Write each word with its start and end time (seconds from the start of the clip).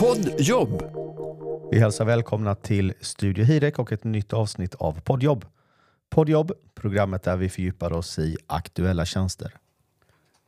Poddjobb. 0.00 0.82
Vi 1.70 1.78
hälsar 1.78 2.04
välkomna 2.04 2.54
till 2.54 2.92
Studio 3.00 3.44
Hirek 3.44 3.78
och 3.78 3.92
ett 3.92 4.04
nytt 4.04 4.32
avsnitt 4.32 4.74
av 4.74 5.00
Poddjobb. 5.00 5.44
Poddjobb, 6.10 6.52
programmet 6.74 7.22
där 7.22 7.36
vi 7.36 7.48
fördjupar 7.48 7.92
oss 7.92 8.18
i 8.18 8.36
aktuella 8.46 9.04
tjänster. 9.04 9.52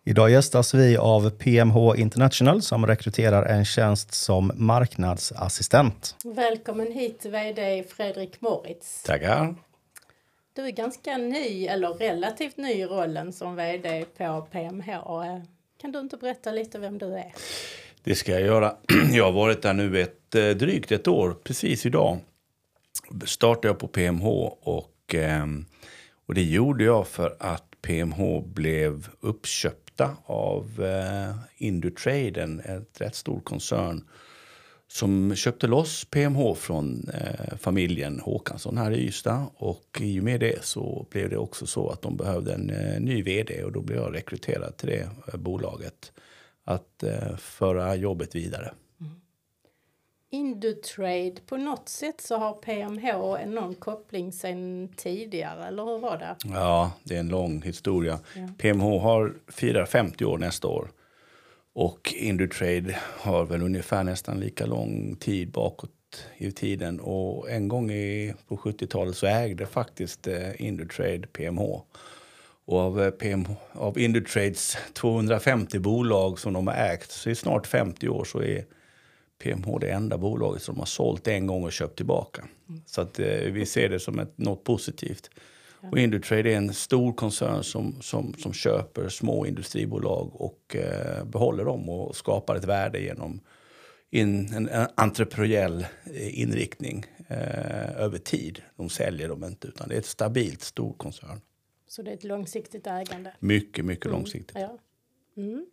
Idag 0.04 0.30
gästas 0.30 0.74
vi 0.74 0.96
av 0.96 1.30
PMH 1.30 1.76
International 1.96 2.62
som 2.62 2.86
rekryterar 2.86 3.46
en 3.46 3.64
tjänst 3.64 4.14
som 4.14 4.52
marknadsassistent. 4.54 6.16
Välkommen 6.24 6.92
hit 6.92 7.24
VD 7.24 7.84
Fredrik 7.88 8.40
Moritz. 8.40 9.02
Tackar. 9.02 9.54
Du 10.52 10.66
är 10.66 10.70
ganska 10.70 11.16
ny, 11.16 11.66
eller 11.66 11.88
relativt 11.88 12.56
ny 12.56 12.72
i 12.72 12.86
rollen 12.86 13.32
som 13.32 13.56
VD 13.56 14.04
på 14.16 14.46
PMH. 14.50 14.86
Kan 15.80 15.92
du 15.92 16.00
inte 16.00 16.16
berätta 16.16 16.50
lite 16.50 16.78
vem 16.78 16.98
du 16.98 17.14
är? 17.14 17.32
Det 18.04 18.14
ska 18.14 18.32
jag 18.32 18.42
göra. 18.42 18.76
Jag 19.12 19.24
har 19.24 19.32
varit 19.32 19.62
där 19.62 19.72
nu 19.72 20.00
ett, 20.00 20.34
eh, 20.34 20.48
drygt 20.48 20.92
ett 20.92 21.08
år, 21.08 21.36
precis 21.44 21.86
idag. 21.86 22.18
Startade 23.24 23.68
jag 23.68 23.78
på 23.78 23.88
PMH 23.88 24.26
och, 24.60 25.14
ehm, 25.14 25.64
och 26.26 26.34
det 26.34 26.42
gjorde 26.42 26.84
jag 26.84 27.06
för 27.06 27.36
att 27.38 27.64
PMH 27.82 28.40
blev 28.46 29.08
uppköpta 29.20 30.16
av 30.24 30.84
eh, 30.84 31.36
Indutrade, 31.56 32.42
en 32.42 32.60
ett 32.60 33.00
rätt 33.00 33.14
stor 33.14 33.40
koncern 33.40 34.04
som 34.88 35.34
köpte 35.34 35.66
loss 35.66 36.04
PMH 36.04 36.54
från 36.54 37.08
eh, 37.14 37.56
familjen 37.58 38.20
Håkansson 38.20 38.78
här 38.78 38.90
i 38.90 39.06
Ystad. 39.06 39.46
Och 39.54 39.98
i 40.00 40.20
och 40.20 40.24
med 40.24 40.40
det 40.40 40.64
så 40.64 41.06
blev 41.10 41.30
det 41.30 41.36
också 41.36 41.66
så 41.66 41.88
att 41.88 42.02
de 42.02 42.16
behövde 42.16 42.54
en 42.54 42.70
eh, 42.70 43.00
ny 43.00 43.22
vd 43.22 43.64
och 43.64 43.72
då 43.72 43.80
blev 43.80 43.98
jag 43.98 44.14
rekryterad 44.14 44.76
till 44.76 44.88
det 44.88 45.08
eh, 45.32 45.36
bolaget 45.36 46.12
att 46.64 47.02
eh, 47.02 47.36
föra 47.36 47.94
jobbet 47.94 48.34
vidare. 48.34 48.72
Indutrade, 50.30 51.34
på 51.46 51.56
något 51.56 51.88
sätt 51.88 52.20
så 52.20 52.36
har 52.36 52.52
PMH 52.52 53.08
en 53.42 53.54
någon 53.54 53.74
koppling 53.74 54.32
sen 54.32 54.88
tidigare, 54.96 55.66
eller 55.66 55.84
hur 55.84 55.98
var 55.98 56.18
det? 56.18 56.36
Ja, 56.44 56.92
det 57.04 57.16
är 57.16 57.20
en 57.20 57.28
lång 57.28 57.62
historia. 57.62 58.18
Ja. 58.36 58.48
PMH 58.58 58.98
har 59.02 59.34
firar 59.48 59.86
50 59.86 60.24
år 60.24 60.38
nästa 60.38 60.68
år. 60.68 60.90
Och 61.74 62.14
Indutrade 62.16 62.96
har 63.18 63.44
väl 63.44 63.62
ungefär 63.62 64.04
nästan 64.04 64.40
lika 64.40 64.66
lång 64.66 65.16
tid 65.16 65.50
bakåt 65.50 66.26
i 66.36 66.52
tiden. 66.52 67.00
Och 67.00 67.50
en 67.50 67.68
gång 67.68 67.90
i, 67.90 68.34
på 68.48 68.56
70-talet 68.56 69.16
så 69.16 69.26
ägde 69.26 69.66
faktiskt 69.66 70.26
eh, 70.26 70.62
Indutrade 70.62 71.26
PMH. 71.26 71.82
Och 72.64 72.78
av, 72.78 73.02
eh, 73.02 73.10
PMH, 73.10 73.50
av 73.72 73.98
Indutrades 73.98 74.76
250 74.92 75.78
bolag 75.78 76.38
som 76.38 76.52
de 76.52 76.66
har 76.66 76.74
ägt 76.74 77.10
så 77.10 77.30
i 77.30 77.34
snart 77.34 77.66
50 77.66 78.08
år 78.08 78.24
så 78.24 78.42
är 78.42 78.64
PMH 79.42 79.78
det 79.80 79.90
enda 79.90 80.18
bolaget 80.18 80.62
som 80.62 80.78
har 80.78 80.86
sålt 80.86 81.28
en 81.28 81.46
gång 81.46 81.64
och 81.64 81.72
köpt 81.72 81.96
tillbaka. 81.96 82.44
Så 82.86 83.00
att, 83.00 83.18
eh, 83.18 83.26
vi 83.26 83.66
ser 83.66 83.88
det 83.88 84.00
som 84.00 84.18
ett, 84.18 84.38
något 84.38 84.64
positivt. 84.64 85.30
Och 85.90 85.98
Indutrade 85.98 86.52
är 86.52 86.56
en 86.56 86.74
stor 86.74 87.12
koncern 87.12 87.62
som, 87.62 87.96
som, 88.00 88.34
som 88.34 88.52
köper 88.52 89.08
små 89.08 89.46
industribolag 89.46 90.30
och 90.34 90.76
eh, 90.76 91.24
behåller 91.24 91.64
dem 91.64 91.88
och 91.88 92.16
skapar 92.16 92.56
ett 92.56 92.64
värde 92.64 93.00
genom 93.00 93.40
in, 94.10 94.54
en, 94.54 94.68
en 94.68 94.88
entreprenöriell 94.94 95.86
eh, 96.04 96.40
inriktning 96.40 97.04
eh, 97.28 97.96
över 97.96 98.18
tid. 98.18 98.62
De 98.76 98.88
säljer 98.88 99.28
dem 99.28 99.44
inte, 99.44 99.68
utan 99.68 99.88
det 99.88 99.94
är 99.94 99.98
ett 99.98 100.06
stabilt 100.06 100.62
stor 100.62 100.92
koncern. 100.92 101.40
Så 101.92 102.02
det 102.02 102.10
är 102.10 102.14
ett 102.14 102.24
långsiktigt 102.24 102.86
ägande. 102.86 103.32
Mycket, 103.38 103.84
mycket 103.84 104.10
långsiktigt. 104.10 104.56
Ja. 104.60 104.78
Mm. 105.36 105.66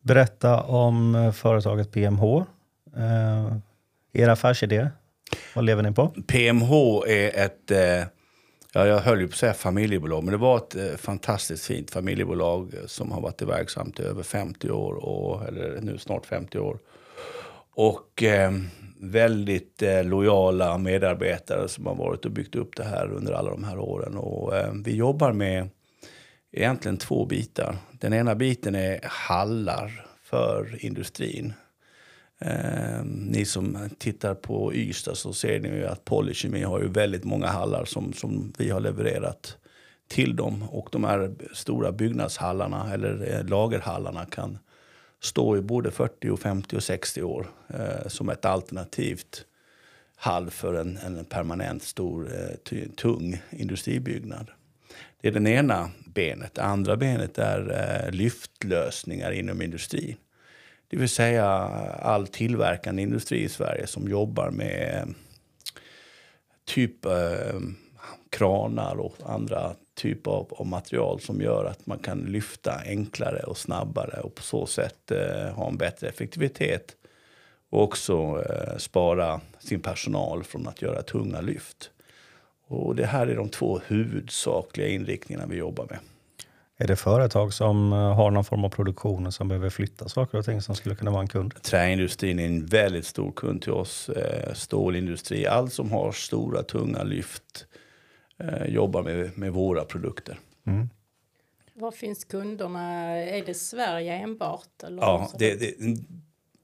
Berätta 0.00 0.62
om 0.62 1.14
eh, 1.14 1.32
företaget 1.32 1.92
PMH. 1.92 2.24
Eh, 2.96 3.56
er 4.12 4.28
affärsidé, 4.28 4.88
vad 5.54 5.64
lever 5.64 5.82
ni 5.82 5.92
på? 5.92 6.08
PMH 6.26 6.72
är 7.06 7.44
ett, 7.44 7.70
eh, 7.70 8.08
ja, 8.72 8.86
jag 8.86 8.98
höll 8.98 9.20
ju 9.20 9.26
på 9.26 9.32
att 9.32 9.38
säga 9.38 9.54
familjebolag, 9.54 10.24
men 10.24 10.32
det 10.32 10.38
var 10.38 10.56
ett 10.56 10.74
eh, 10.74 10.96
fantastiskt 10.96 11.66
fint 11.66 11.90
familjebolag 11.90 12.74
som 12.86 13.12
har 13.12 13.20
varit 13.20 13.42
verksamt 13.42 14.00
i 14.00 14.02
över 14.02 14.22
50 14.22 14.70
år, 14.70 14.94
och, 14.94 15.48
eller 15.48 15.80
nu 15.80 15.98
snart 15.98 16.26
50 16.26 16.58
år. 16.58 16.78
Och 17.70 18.22
eh, 18.22 18.52
väldigt 19.00 19.82
eh, 19.82 20.04
lojala 20.04 20.78
medarbetare 20.78 21.68
som 21.68 21.86
har 21.86 21.94
varit 21.94 22.24
och 22.24 22.30
byggt 22.30 22.54
upp 22.54 22.76
det 22.76 22.84
här 22.84 23.12
under 23.12 23.32
alla 23.32 23.50
de 23.50 23.64
här 23.64 23.78
åren. 23.78 24.16
Och 24.16 24.56
eh, 24.56 24.72
vi 24.84 24.96
jobbar 24.96 25.32
med 25.32 25.68
egentligen 26.52 26.96
två 26.96 27.26
bitar. 27.26 27.76
Den 27.92 28.12
ena 28.12 28.34
biten 28.34 28.74
är 28.74 29.00
hallar 29.02 30.06
för 30.22 30.84
industrin. 30.84 31.52
Eh, 32.38 33.04
ni 33.04 33.44
som 33.44 33.90
tittar 33.98 34.34
på 34.34 34.74
Ystad 34.74 35.14
så 35.14 35.32
ser 35.32 35.60
ni 35.60 35.68
ju 35.68 35.86
att 35.86 36.04
Polykemi 36.04 36.62
har 36.62 36.80
ju 36.80 36.88
väldigt 36.88 37.24
många 37.24 37.46
hallar 37.46 37.84
som, 37.84 38.12
som 38.12 38.52
vi 38.58 38.70
har 38.70 38.80
levererat 38.80 39.56
till 40.08 40.36
dem. 40.36 40.62
Och 40.62 40.88
de 40.92 41.04
här 41.04 41.34
stora 41.52 41.92
byggnadshallarna 41.92 42.94
eller 42.94 43.34
eh, 43.34 43.46
lagerhallarna 43.48 44.24
kan 44.24 44.58
står 45.24 45.58
i 45.58 45.60
både 45.60 45.90
40, 45.90 46.30
och 46.30 46.40
50 46.40 46.76
och 46.76 46.82
60 46.82 47.22
år 47.22 47.46
eh, 47.68 48.08
som 48.08 48.28
ett 48.28 48.44
alternativt 48.44 49.44
hall 50.16 50.50
för 50.50 50.74
en, 50.74 50.96
en 50.96 51.24
permanent 51.24 51.82
stor 51.82 52.30
eh, 52.34 52.80
tung 52.96 53.42
industribyggnad. 53.50 54.50
Det 55.20 55.28
är 55.28 55.32
den 55.32 55.46
ena 55.46 55.90
benet. 56.14 56.54
Det 56.54 56.62
andra 56.62 56.96
benet 56.96 57.38
är 57.38 57.60
eh, 57.70 58.12
lyftlösningar 58.12 59.30
inom 59.30 59.62
industrin. 59.62 60.16
Det 60.88 60.96
vill 60.96 61.08
säga 61.08 61.46
all 62.02 62.26
tillverkande 62.26 63.02
industri 63.02 63.42
i 63.42 63.48
Sverige 63.48 63.86
som 63.86 64.08
jobbar 64.08 64.50
med 64.50 65.02
eh, 65.02 65.14
typ 66.64 67.04
eh, 67.04 67.60
kranar 68.30 68.96
och 69.00 69.16
andra 69.26 69.74
typer 69.94 70.30
av, 70.30 70.46
av 70.50 70.66
material 70.66 71.20
som 71.20 71.40
gör 71.40 71.64
att 71.64 71.86
man 71.86 71.98
kan 71.98 72.18
lyfta 72.18 72.80
enklare 72.86 73.42
och 73.42 73.58
snabbare 73.58 74.20
och 74.20 74.34
på 74.34 74.42
så 74.42 74.66
sätt 74.66 75.10
eh, 75.10 75.54
ha 75.54 75.68
en 75.68 75.76
bättre 75.76 76.08
effektivitet 76.08 76.96
och 77.70 77.82
också 77.82 78.44
eh, 78.48 78.76
spara 78.76 79.40
sin 79.58 79.80
personal 79.80 80.44
från 80.44 80.68
att 80.68 80.82
göra 80.82 81.02
tunga 81.02 81.40
lyft. 81.40 81.90
Och 82.66 82.96
det 82.96 83.06
här 83.06 83.26
är 83.26 83.36
de 83.36 83.48
två 83.48 83.80
huvudsakliga 83.86 84.88
inriktningarna 84.88 85.46
vi 85.46 85.56
jobbar 85.56 85.86
med. 85.90 85.98
Är 86.78 86.86
det 86.86 86.96
företag 86.96 87.54
som 87.54 87.92
eh, 87.92 87.98
har 87.98 88.30
någon 88.30 88.44
form 88.44 88.64
av 88.64 88.68
produktion 88.68 89.32
som 89.32 89.48
behöver 89.48 89.70
flytta 89.70 90.08
saker 90.08 90.38
och 90.38 90.44
ting 90.44 90.62
som 90.62 90.74
skulle 90.74 90.94
kunna 90.94 91.10
vara 91.10 91.22
en 91.22 91.28
kund? 91.28 91.62
Träindustrin 91.62 92.38
är 92.38 92.46
en 92.46 92.66
väldigt 92.66 93.06
stor 93.06 93.32
kund 93.32 93.62
till 93.62 93.72
oss. 93.72 94.08
Eh, 94.08 94.54
stålindustri, 94.54 95.46
allt 95.46 95.72
som 95.72 95.92
har 95.92 96.12
stora 96.12 96.62
tunga 96.62 97.02
lyft 97.02 97.66
eh, 98.38 98.66
jobbar 98.66 99.02
med, 99.02 99.38
med 99.38 99.52
våra 99.52 99.84
produkter. 99.84 100.38
Mm. 100.66 100.88
Var 101.74 101.90
finns 101.90 102.24
kunderna? 102.24 103.16
Är 103.16 103.44
det 103.46 103.54
Sverige 103.54 104.14
enbart? 104.14 104.82
Eller 104.82 105.02
Ja, 105.02 105.30
det, 105.38 105.54
det, 105.54 105.74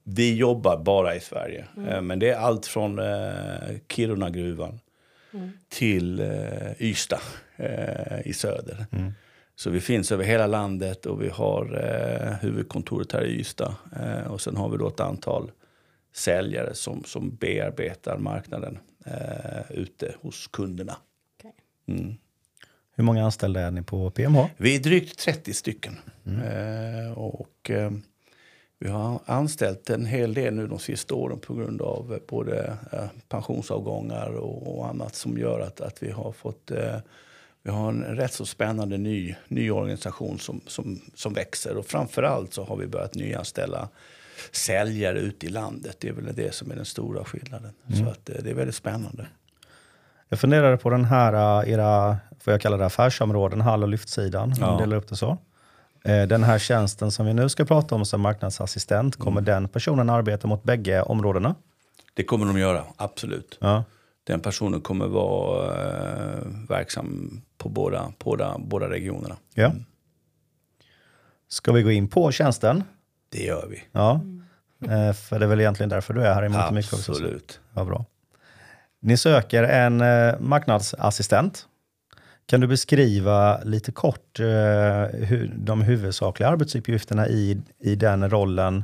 vi 0.03 0.35
jobbar 0.35 0.77
bara 0.83 1.15
i 1.15 1.19
Sverige. 1.19 1.67
Eh, 1.87 2.01
Men 2.01 2.19
det 2.19 2.29
är 2.29 2.37
allt 2.37 2.65
från 2.65 2.99
eh, 2.99 3.77
Kiruna-gruvan 3.89 4.79
till 5.69 6.19
eh, 6.19 6.81
Ystad 6.81 7.21
eh, 7.55 8.27
i 8.27 8.33
söder. 8.33 8.85
Så 9.55 9.69
vi 9.69 9.81
finns 9.81 10.11
över 10.11 10.23
hela 10.23 10.47
landet 10.47 11.05
och 11.05 11.21
vi 11.21 11.29
har 11.29 11.63
eh, 11.83 12.33
huvudkontoret 12.33 13.11
här 13.11 13.23
i 13.25 13.39
Ystad. 13.39 13.75
Eh, 14.01 14.31
och 14.31 14.41
sen 14.41 14.57
har 14.57 14.69
vi 14.69 14.77
då 14.77 14.87
ett 14.87 14.99
antal 14.99 15.51
säljare 16.15 16.73
som, 16.73 17.03
som 17.03 17.35
bearbetar 17.35 18.17
marknaden 18.17 18.79
eh, 19.05 19.71
ute 19.71 20.15
hos 20.21 20.47
kunderna. 20.47 20.97
Mm. 21.99 22.15
Hur 22.95 23.03
många 23.03 23.25
anställda 23.25 23.61
är 23.61 23.71
ni 23.71 23.81
på 23.81 24.11
PMH? 24.11 24.45
Vi 24.57 24.75
är 24.75 24.79
drygt 24.79 25.19
30 25.19 25.53
stycken. 25.53 25.97
Eh, 26.25 27.17
och 27.17 27.69
eh, 27.69 27.91
vi 28.79 28.89
har 28.89 29.19
anställt 29.25 29.89
en 29.89 30.05
hel 30.05 30.33
del 30.33 30.53
nu 30.53 30.67
de 30.67 30.79
sista 30.79 31.15
åren 31.15 31.39
på 31.39 31.53
grund 31.53 31.81
av 31.81 32.13
eh, 32.13 32.19
både 32.27 32.77
eh, 32.91 33.05
pensionsavgångar 33.29 34.29
och, 34.29 34.77
och 34.77 34.87
annat 34.89 35.15
som 35.15 35.37
gör 35.37 35.59
att, 35.59 35.81
att 35.81 36.03
vi 36.03 36.11
har 36.11 36.31
fått 36.31 36.71
eh, 36.71 36.97
vi 37.63 37.71
har 37.71 37.89
en 37.89 38.03
rätt 38.03 38.33
så 38.33 38.45
spännande 38.45 38.97
ny, 38.97 39.35
ny 39.47 39.71
organisation 39.71 40.39
som, 40.39 40.61
som, 40.67 41.01
som 41.13 41.33
växer. 41.33 41.77
Och 41.77 41.85
framförallt 41.85 42.53
så 42.53 42.63
har 42.63 42.77
vi 42.77 42.87
börjat 42.87 43.15
nyanställa 43.15 43.89
säljare 44.51 45.19
ute 45.19 45.45
i 45.45 45.49
landet. 45.49 45.97
Det 45.99 46.07
är 46.07 46.13
väl 46.13 46.35
det 46.35 46.53
som 46.53 46.71
är 46.71 46.75
den 46.75 46.85
stora 46.85 47.25
skillnaden. 47.25 47.73
Så 47.93 48.09
att, 48.09 48.29
eh, 48.29 48.35
det 48.43 48.49
är 48.49 48.53
väldigt 48.53 48.75
spännande. 48.75 49.27
Jag 50.31 50.39
funderade 50.39 50.77
på 50.77 50.89
den 50.89 51.05
här, 51.05 51.63
eh, 51.63 51.73
era, 51.73 52.17
får 52.39 52.51
jag 52.53 52.61
kalla 52.61 52.77
det 52.77 52.85
affärsområden, 52.85 53.61
hall 53.61 53.83
och 53.83 53.89
lyftsidan, 53.89 54.49
om 54.51 54.55
Ja. 54.59 54.71
ni 54.71 54.81
delar 54.83 54.97
upp 54.97 55.07
det 55.09 55.15
så. 55.15 55.37
Eh, 56.03 56.27
Den 56.27 56.43
här 56.43 56.59
tjänsten 56.59 57.11
som 57.11 57.25
vi 57.25 57.33
nu 57.33 57.49
ska 57.49 57.65
prata 57.65 57.95
om 57.95 58.05
som 58.05 58.21
marknadsassistent, 58.21 59.15
kommer 59.15 59.41
den 59.41 59.67
personen 59.67 60.09
arbeta 60.09 60.47
mot 60.47 60.63
bägge 60.63 61.01
områdena? 61.01 61.55
Det 62.13 62.23
kommer 62.23 62.45
de 62.45 62.57
göra, 62.59 62.83
absolut. 62.97 63.57
Ja. 63.61 63.83
Den 64.23 64.39
personen 64.39 64.81
kommer 64.81 65.07
vara 65.07 65.73
eh, 65.91 66.39
verksam 66.69 67.41
på 67.57 67.69
båda, 67.69 68.11
båda, 68.23 68.55
båda 68.59 68.89
regionerna. 68.89 69.35
ja. 69.53 69.71
Ska 71.47 71.71
vi 71.71 71.81
gå 71.83 71.91
in 71.91 72.07
på 72.07 72.31
tjänsten? 72.31 72.83
Det 73.29 73.43
gör 73.43 73.67
vi. 73.69 73.83
Ja. 73.91 74.21
Eh, 74.85 75.13
för 75.13 75.39
det 75.39 75.45
är 75.45 75.49
väl 75.49 75.59
egentligen 75.59 75.89
därför 75.89 76.13
du 76.13 76.21
är 76.23 76.33
här 76.33 76.45
i 76.45 76.49
mångt 76.49 76.67
och 76.67 76.73
mycket 76.73 76.93
också. 76.93 77.03
så- 77.03 77.11
Absolut. 77.11 77.59
Ja, 77.73 77.83
bra. 77.85 78.05
Ni 79.01 79.17
söker 79.17 79.63
en 79.63 80.01
eh, 80.01 80.39
marknadsassistent. 80.39 81.65
Kan 82.45 82.61
du 82.61 82.67
beskriva 82.67 83.61
lite 83.63 83.91
kort 83.91 84.39
eh, 84.39 84.45
hur, 85.27 85.53
de 85.57 85.81
huvudsakliga 85.81 86.49
arbetsuppgifterna 86.49 87.27
i, 87.27 87.61
i 87.79 87.95
den 87.95 88.29
rollen 88.29 88.83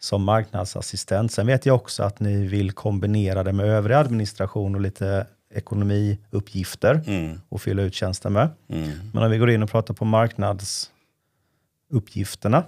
som 0.00 0.24
marknadsassistent? 0.24 1.32
Sen 1.32 1.46
vet 1.46 1.66
jag 1.66 1.76
också 1.76 2.02
att 2.02 2.20
ni 2.20 2.46
vill 2.46 2.72
kombinera 2.72 3.42
det 3.42 3.52
med 3.52 3.66
övrig 3.66 3.94
administration 3.96 4.74
och 4.74 4.80
lite 4.80 5.26
ekonomiuppgifter 5.54 7.00
Mm. 7.06 7.40
och 7.48 7.62
fylla 7.62 7.82
ut 7.82 7.94
tjänsten 7.94 8.32
med. 8.32 8.48
Mm. 8.68 8.90
Men 9.14 9.22
om 9.22 9.30
vi 9.30 9.38
går 9.38 9.50
in 9.50 9.62
och 9.62 9.70
pratar 9.70 9.94
på 9.94 10.04
marknadsuppgifterna. 10.04 12.64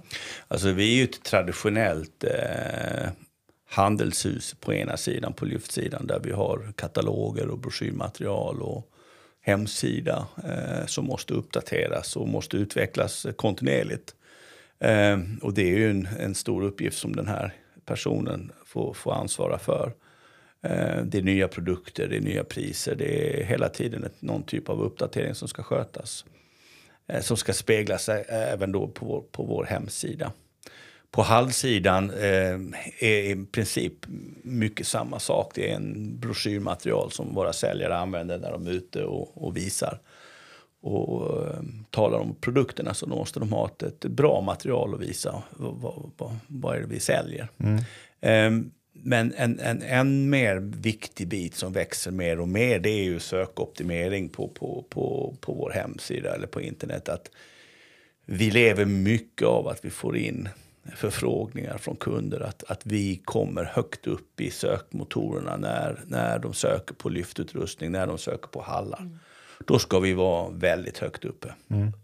Alltså 0.49 0.73
vi 0.73 0.93
är 0.93 0.97
ju 0.97 1.05
ett 1.05 1.23
traditionellt 1.23 2.25
eh, 2.25 3.11
handelshus 3.71 4.55
på 4.61 4.75
ena 4.75 4.97
sidan, 4.97 5.33
på 5.33 5.45
lyftsidan, 5.45 6.07
där 6.07 6.21
vi 6.21 6.33
har 6.33 6.73
kataloger 6.77 7.49
och 7.49 7.59
broschyrmaterial 7.59 8.63
och 8.63 8.91
hemsida 9.41 10.27
eh, 10.45 10.87
som 10.87 11.05
måste 11.05 11.35
uppdateras 11.35 12.17
och 12.17 12.29
måste 12.29 12.57
utvecklas 12.57 13.27
kontinuerligt. 13.37 14.15
Eh, 14.79 15.19
och 15.43 15.55
det 15.55 15.63
är 15.63 15.79
ju 15.79 15.91
en, 15.91 16.09
en 16.19 16.35
stor 16.35 16.63
uppgift 16.63 16.99
som 16.99 17.17
den 17.17 17.29
här 17.29 17.55
personen 17.85 18.53
får, 18.67 18.95
får 18.95 19.13
ansvara 19.13 19.59
för. 19.59 19.93
Eh, 20.63 21.03
det 21.05 21.19
är 21.19 21.23
nya 21.23 21.49
produkter, 21.49 22.09
det 22.09 22.17
är 22.17 22.21
nya 22.21 22.45
priser, 22.45 22.95
det 22.95 23.41
är 23.41 23.45
hela 23.45 23.69
tiden 23.69 24.05
ett, 24.05 24.23
någon 24.23 24.43
typ 24.43 24.69
av 24.69 24.83
uppdatering 24.83 25.35
som 25.35 25.49
ska 25.49 25.63
skötas. 25.63 26.25
Eh, 27.07 27.21
som 27.21 27.37
ska 27.37 27.53
spegla 27.53 27.99
sig 27.99 28.25
eh, 28.29 28.53
även 28.53 28.73
då 28.73 28.89
på 28.89 29.07
vår, 29.07 29.21
på 29.33 29.45
vår 29.45 29.65
hemsida. 29.65 30.33
På 31.11 31.23
halvsidan 31.23 32.11
eh, 32.11 32.55
är 32.99 33.31
i 33.31 33.47
princip 33.53 33.93
mycket 34.43 34.87
samma 34.87 35.19
sak. 35.19 35.53
Det 35.55 35.71
är 35.71 35.77
en 35.77 36.19
broschyrmaterial 36.21 37.11
som 37.11 37.35
våra 37.35 37.53
säljare 37.53 37.97
använder 37.97 38.39
när 38.39 38.53
de 38.53 38.67
är 38.67 38.71
ute 38.71 39.05
och, 39.05 39.45
och 39.45 39.57
visar 39.57 40.01
och 40.83 41.47
eh, 41.47 41.61
talar 41.91 42.19
om 42.19 42.35
produkterna 42.35 42.95
så 42.95 43.07
då 43.07 43.17
måste 43.17 43.41
de 43.41 43.53
ha 43.53 43.67
ett, 43.67 43.83
ett 43.83 44.05
bra 44.05 44.41
material 44.41 44.95
att 44.95 45.01
visa 45.01 45.43
vad, 45.51 46.11
vad, 46.17 46.37
vad, 46.47 46.77
är 46.77 46.81
det 46.81 46.87
vi 46.87 47.01
säljer. 47.01 47.49
Eh, 48.21 48.51
men 48.93 49.35
en, 49.37 49.61
en 49.61 49.83
än 49.83 50.31
mer 50.31 50.57
viktig 50.57 51.29
bit 51.29 51.55
som 51.55 51.73
växer 51.73 52.11
mer 52.11 52.41
och 52.41 52.49
mer 52.49 52.79
det 52.79 52.91
är 52.91 53.05
ju 53.05 53.21
sökoptimering 53.21 54.29
på, 54.29 54.49
på, 54.49 54.85
på, 54.89 55.37
på 55.41 55.53
vår 55.53 55.71
hemsida 55.71 56.35
eller 56.35 56.47
på 56.47 56.61
internet. 56.61 57.09
Att 57.09 57.31
vi 58.27 58.51
lever 58.51 58.85
mycket 58.85 59.49
av 59.49 59.69
att 59.69 59.85
vi 59.85 59.91
får 59.91 60.17
in 60.17 60.49
förfrågningar 60.97 61.79
från 61.79 61.97
kunder 61.97 62.41
att, 62.41 62.65
att 62.71 62.87
vi 62.87 63.17
kommer 63.25 63.65
högt 63.65 64.07
upp 64.07 64.41
i 64.41 64.51
sökmotorerna 64.51 65.57
när, 65.57 66.01
när 66.07 66.39
de 66.39 66.55
söker 66.55 66.95
på 66.95 67.09
lyftutrustning, 67.09 67.93
när 67.93 68.07
de 68.07 68.19
söker 68.19 68.49
på 68.49 68.63
hallar. 68.63 69.11
Då 69.67 69.79
ska 69.79 69.99
vi 69.99 70.13
vara 70.15 70.51
väldigt 70.51 70.99
högt 70.99 71.25
uppe. 71.25 71.55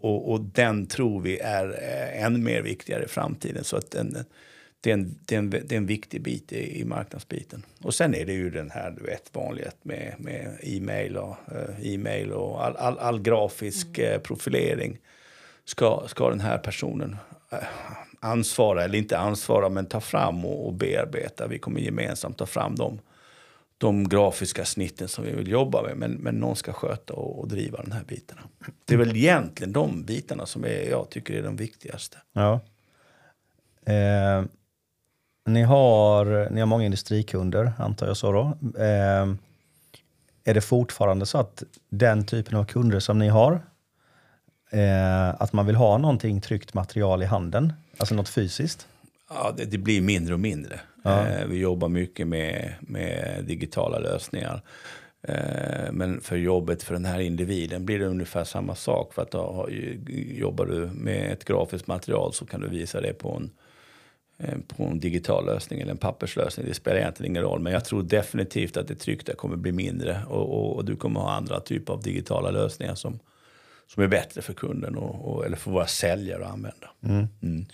Och, 0.01 0.33
och 0.33 0.41
den 0.41 0.87
tror 0.87 1.21
vi 1.21 1.39
är 1.39 1.69
eh, 1.69 2.25
än 2.25 2.45
mer 2.45 2.63
viktigare 2.63 3.05
i 3.05 3.09
framtiden. 3.09 3.65
Så 3.65 3.77
att 3.77 3.91
den, 3.91 4.17
det, 4.81 4.91
är 4.91 4.95
en, 4.95 5.19
det, 5.27 5.35
är 5.35 5.39
en, 5.39 5.51
det 5.51 5.73
är 5.73 5.77
en 5.77 5.87
viktig 5.87 6.23
bit 6.23 6.53
i, 6.53 6.81
i 6.81 6.85
marknadsbiten. 6.85 7.63
Och 7.83 7.95
sen 7.95 8.15
är 8.15 8.27
det 8.27 8.33
ju 8.33 8.51
den 8.51 8.71
här 8.71 8.91
du 8.91 9.03
vet, 9.03 9.31
vanliga 9.33 9.71
med, 9.83 10.15
med 10.19 10.59
e-mail 10.63 11.17
och, 11.17 11.37
eh, 11.53 11.95
e-mail 11.95 12.33
och 12.33 12.65
all, 12.65 12.77
all, 12.77 12.99
all 12.99 13.21
grafisk 13.21 13.99
eh, 13.99 14.21
profilering 14.21 14.99
ska, 15.65 16.05
ska 16.07 16.31
den 16.31 16.41
här 16.41 16.59
personen 16.59 17.17
eh, 17.51 17.59
ansvara, 18.21 18.85
eller 18.85 18.99
inte 18.99 19.19
ansvara, 19.19 19.69
men 19.69 19.87
ta 19.87 20.01
fram 20.01 20.45
och, 20.45 20.67
och 20.67 20.73
bearbeta. 20.73 21.47
Vi 21.47 21.59
kommer 21.59 21.81
gemensamt 21.81 22.39
ta 22.39 22.47
fram 22.47 22.75
de, 22.75 23.01
de 23.79 24.09
grafiska 24.09 24.65
snitten 24.65 25.09
som 25.09 25.25
vi 25.25 25.33
vill 25.33 25.49
jobba 25.49 25.83
med. 25.83 25.97
Men, 25.97 26.13
men 26.13 26.35
någon 26.35 26.57
ska 26.57 26.73
sköta 26.73 27.15
och, 27.15 27.41
och 27.41 27.49
driva 27.49 27.83
de 27.83 27.93
här 27.93 28.05
bitarna. 28.05 28.41
Det 28.85 28.95
är 28.95 28.99
väl 28.99 29.17
egentligen 29.17 29.73
de 29.73 30.05
bitarna 30.05 30.47
som 30.47 30.65
är, 30.65 30.91
jag 30.91 31.11
tycker 31.11 31.35
är 31.35 31.43
de 31.43 31.57
viktigaste. 31.57 32.19
Ja. 32.33 32.61
Eh, 33.87 34.45
ni, 35.47 35.63
har, 35.63 36.51
ni 36.51 36.61
har 36.61 36.67
många 36.67 36.85
industrikunder, 36.85 37.73
antar 37.79 38.07
jag 38.07 38.17
så 38.17 38.33
då. 38.33 38.59
Eh, 38.83 39.35
är 40.45 40.55
det 40.55 40.61
fortfarande 40.61 41.27
så 41.27 41.39
att 41.39 41.63
den 41.89 42.27
typen 42.27 42.57
av 42.57 42.65
kunder 42.65 43.01
som 43.01 43.19
ni 43.19 43.29
har, 43.29 43.53
eh, 44.71 45.29
att 45.29 45.53
man 45.53 45.67
vill 45.67 45.77
ha 45.77 45.99
någonting 45.99 46.41
tryckt 46.41 46.75
material 46.75 47.23
i 47.23 47.27
handen, 47.27 47.73
alltså 47.99 48.15
något 48.15 48.29
fysiskt? 48.29 48.87
Ja, 49.29 49.55
det, 49.57 49.65
det 49.65 49.79
blir 49.79 50.01
mindre 50.01 50.35
och 50.35 50.41
mindre. 50.41 50.81
Eh, 51.05 51.47
vi 51.49 51.59
jobbar 51.59 51.89
mycket 51.89 52.27
med, 52.27 52.75
med 52.81 53.45
digitala 53.45 53.99
lösningar. 53.99 54.63
Eh, 55.23 55.93
men 55.93 56.21
för 56.21 56.37
jobbet 56.37 56.83
för 56.83 56.95
den 56.95 57.05
här 57.05 57.21
individen 57.21 57.87
blir 57.87 57.99
det 57.99 58.07
ungefär 58.07 58.45
samma 58.45 58.75
sak. 58.75 59.15
För 59.15 59.23
att 59.23 59.31
då 59.31 59.69
jobbar 60.17 60.67
du 60.67 60.91
med 60.95 61.33
ett 61.33 61.45
grafiskt 61.45 61.87
material 61.87 62.33
så 62.33 62.47
kan 62.47 62.61
du 62.61 62.69
visa 62.69 63.01
det 63.01 63.13
på 63.13 63.33
en, 63.37 63.51
eh, 64.39 64.59
på 64.77 64.83
en 64.83 65.01
digital 65.01 65.47
lösning 65.47 65.81
eller 65.81 65.93
en 65.93 65.99
papperslösning. 65.99 66.67
Det 66.67 66.75
spelar 66.75 66.99
egentligen 66.99 67.33
ingen 67.33 67.43
roll. 67.43 67.61
Men 67.61 67.73
jag 67.73 67.85
tror 67.85 68.03
definitivt 68.03 68.77
att 68.77 68.89
det 68.89 68.95
tryckta 68.95 69.35
kommer 69.35 69.57
bli 69.57 69.73
mindre. 69.73 70.21
Och, 70.29 70.59
och, 70.59 70.77
och 70.77 70.85
du 70.85 70.97
kommer 70.97 71.21
ha 71.21 71.31
andra 71.31 71.61
typer 71.61 71.93
av 71.93 72.03
digitala 72.03 72.51
lösningar 72.51 72.95
som, 72.95 73.19
som 73.87 74.03
är 74.03 74.09
bättre 74.09 74.43
för 74.43 74.53
kunden 74.53 74.97
och, 74.97 75.35
och, 75.35 75.47
eller 75.47 75.57
för 75.57 75.71
våra 75.71 75.87
säljare 75.87 76.47
att 76.47 76.53
använda. 76.53 76.91
Mm. 77.03 77.67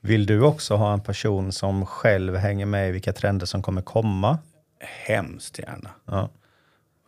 Vill 0.00 0.26
du 0.26 0.40
också 0.40 0.76
ha 0.76 0.92
en 0.92 1.00
person 1.00 1.52
som 1.52 1.86
själv 1.86 2.36
hänger 2.36 2.66
med 2.66 2.88
i 2.88 2.92
vilka 2.92 3.12
trender 3.12 3.46
som 3.46 3.62
kommer 3.62 3.82
komma? 3.82 4.38
Hemskt 4.80 5.58
gärna. 5.58 5.90
Ja. 6.04 6.30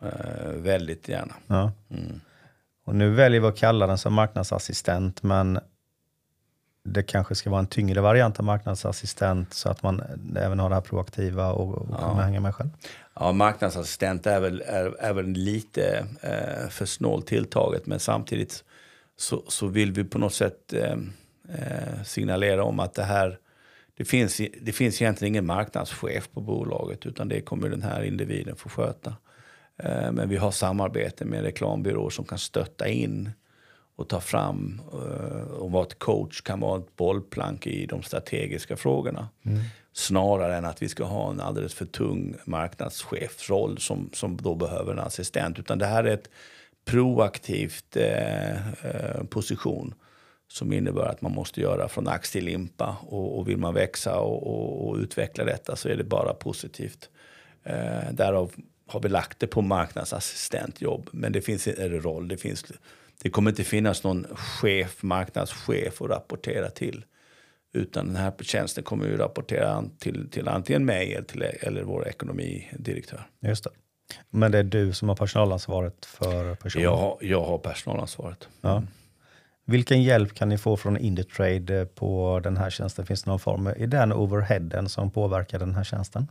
Eh, 0.01 0.51
väldigt 0.51 1.09
gärna. 1.09 1.33
Ja. 1.47 1.71
Mm. 1.89 2.21
Och 2.85 2.95
nu 2.95 3.09
väljer 3.09 3.41
vi 3.41 3.47
att 3.47 3.57
kalla 3.57 3.87
den 3.87 3.97
som 3.97 4.13
marknadsassistent, 4.13 5.23
men 5.23 5.59
det 6.87 7.03
kanske 7.03 7.35
ska 7.35 7.49
vara 7.49 7.59
en 7.59 7.67
tyngre 7.67 8.01
variant 8.01 8.39
av 8.39 8.45
marknadsassistent 8.45 9.53
så 9.53 9.69
att 9.69 9.83
man 9.83 10.01
även 10.37 10.59
har 10.59 10.69
det 10.69 10.75
här 10.75 10.81
proaktiva 10.81 11.51
och, 11.51 11.77
och 11.77 11.99
kan 11.99 12.19
hänga 12.19 12.39
med 12.39 12.55
själv. 12.55 12.69
Ja, 13.13 13.31
marknadsassistent 13.31 14.27
är 14.27 14.39
väl, 14.39 14.63
är, 14.65 14.95
är 14.99 15.13
väl 15.13 15.25
lite 15.25 16.05
eh, 16.21 16.69
för 16.69 16.85
snålt 16.85 17.27
tilltaget 17.27 17.85
men 17.85 17.99
samtidigt 17.99 18.63
så, 19.17 19.43
så 19.47 19.67
vill 19.67 19.91
vi 19.91 20.03
på 20.03 20.17
något 20.17 20.33
sätt 20.33 20.73
eh, 20.73 20.97
eh, 21.49 22.03
signalera 22.03 22.63
om 22.63 22.79
att 22.79 22.93
det 22.93 23.03
här 23.03 23.39
det 23.97 24.05
finns, 24.05 24.41
det 24.61 24.71
finns 24.71 25.01
egentligen 25.01 25.33
ingen 25.33 25.45
marknadschef 25.45 26.29
på 26.33 26.41
bolaget 26.41 27.05
utan 27.05 27.27
det 27.27 27.41
kommer 27.41 27.69
den 27.69 27.81
här 27.81 28.03
individen 28.03 28.55
få 28.55 28.69
sköta. 28.69 29.15
Eh, 29.77 30.11
men 30.11 30.29
vi 30.29 30.37
har 30.37 30.51
samarbete 30.51 31.25
med 31.25 31.41
reklambyråer 31.41 32.09
som 32.09 32.25
kan 32.25 32.37
stötta 32.37 32.87
in 32.87 33.31
och 33.95 34.09
ta 34.09 34.21
fram 34.21 34.81
eh, 34.93 35.51
och 35.51 35.71
vara 35.71 35.85
ett 35.85 35.99
coach 35.99 36.41
kan 36.41 36.59
vara 36.59 36.79
ett 36.79 36.95
bollplank 36.95 37.67
i 37.67 37.85
de 37.85 38.03
strategiska 38.03 38.77
frågorna. 38.77 39.29
Snarare 39.93 40.55
än 40.55 40.65
att 40.65 40.81
vi 40.81 40.89
ska 40.89 41.03
ha 41.03 41.31
en 41.31 41.39
alldeles 41.39 41.73
för 41.73 41.85
tung 41.85 42.35
marknadschefsroll 42.45 43.77
som, 43.77 44.09
som 44.13 44.37
då 44.37 44.55
behöver 44.55 44.91
en 44.91 44.99
assistent. 44.99 45.59
Utan 45.59 45.77
det 45.77 45.85
här 45.85 46.03
är 46.03 46.13
ett 46.13 46.29
proaktivt 46.85 47.97
eh, 47.97 48.67
eh, 48.67 49.23
position 49.29 49.93
som 50.47 50.73
innebär 50.73 51.05
att 51.05 51.21
man 51.21 51.31
måste 51.31 51.61
göra 51.61 51.87
från 51.87 52.07
ax 52.07 52.31
till 52.31 52.45
limpa. 52.45 52.97
Och, 53.01 53.37
och 53.37 53.49
vill 53.49 53.57
man 53.57 53.73
växa 53.73 54.19
och, 54.19 54.47
och, 54.47 54.89
och 54.89 54.95
utveckla 54.95 55.43
detta 55.43 55.75
så 55.75 55.89
är 55.89 55.95
det 55.95 56.03
bara 56.03 56.33
positivt. 56.33 57.09
Eh, 57.63 58.11
därav 58.11 58.51
har 58.87 58.99
vi 58.99 59.09
lagt 59.09 59.39
det 59.39 59.47
på 59.47 59.61
marknadsassistentjobb. 59.61 61.09
Men 61.11 61.31
det 61.31 61.41
finns 61.41 61.67
en 61.67 62.01
roll. 62.01 62.27
Det, 62.27 62.37
finns, 62.37 62.65
det 63.21 63.29
kommer 63.29 63.51
inte 63.51 63.63
finnas 63.63 64.03
någon 64.03 64.25
chef, 64.35 65.03
marknadschef 65.03 66.01
att 66.01 66.09
rapportera 66.09 66.69
till. 66.69 67.05
Utan 67.73 68.07
den 68.07 68.15
här 68.15 68.33
tjänsten 68.41 68.83
kommer 68.83 69.05
ju 69.05 69.17
rapportera 69.17 69.83
till, 69.99 70.29
till 70.29 70.47
antingen 70.47 70.85
mig 70.85 71.13
eller, 71.13 71.27
till, 71.27 71.41
eller 71.41 71.83
vår 71.83 72.07
ekonomidirektör. 72.07 73.27
Just 73.39 73.63
det. 73.63 73.69
Men 74.29 74.51
det 74.51 74.57
är 74.57 74.63
du 74.63 74.93
som 74.93 75.09
har 75.09 75.15
personalansvaret 75.15 76.05
för 76.05 76.55
personen? 76.55 76.83
Jag, 76.83 77.17
jag 77.21 77.45
har 77.45 77.57
personalansvaret. 77.57 78.49
Ja. 78.61 78.83
Vilken 79.67 80.03
hjälp 80.03 80.33
kan 80.33 80.49
ni 80.49 80.57
få 80.57 80.77
från 80.77 80.97
Indutrade 80.97 81.85
på 81.85 82.39
den 82.43 82.57
här 82.57 82.69
tjänsten? 82.69 83.05
Finns 83.05 83.23
det 83.23 83.29
någon 83.29 83.39
form 83.39 83.69
i 83.77 83.85
den 83.85 84.13
overheaden 84.13 84.89
som 84.89 85.11
påverkar 85.11 85.59
den 85.59 85.75
här 85.75 85.83
tjänsten? 85.83 86.27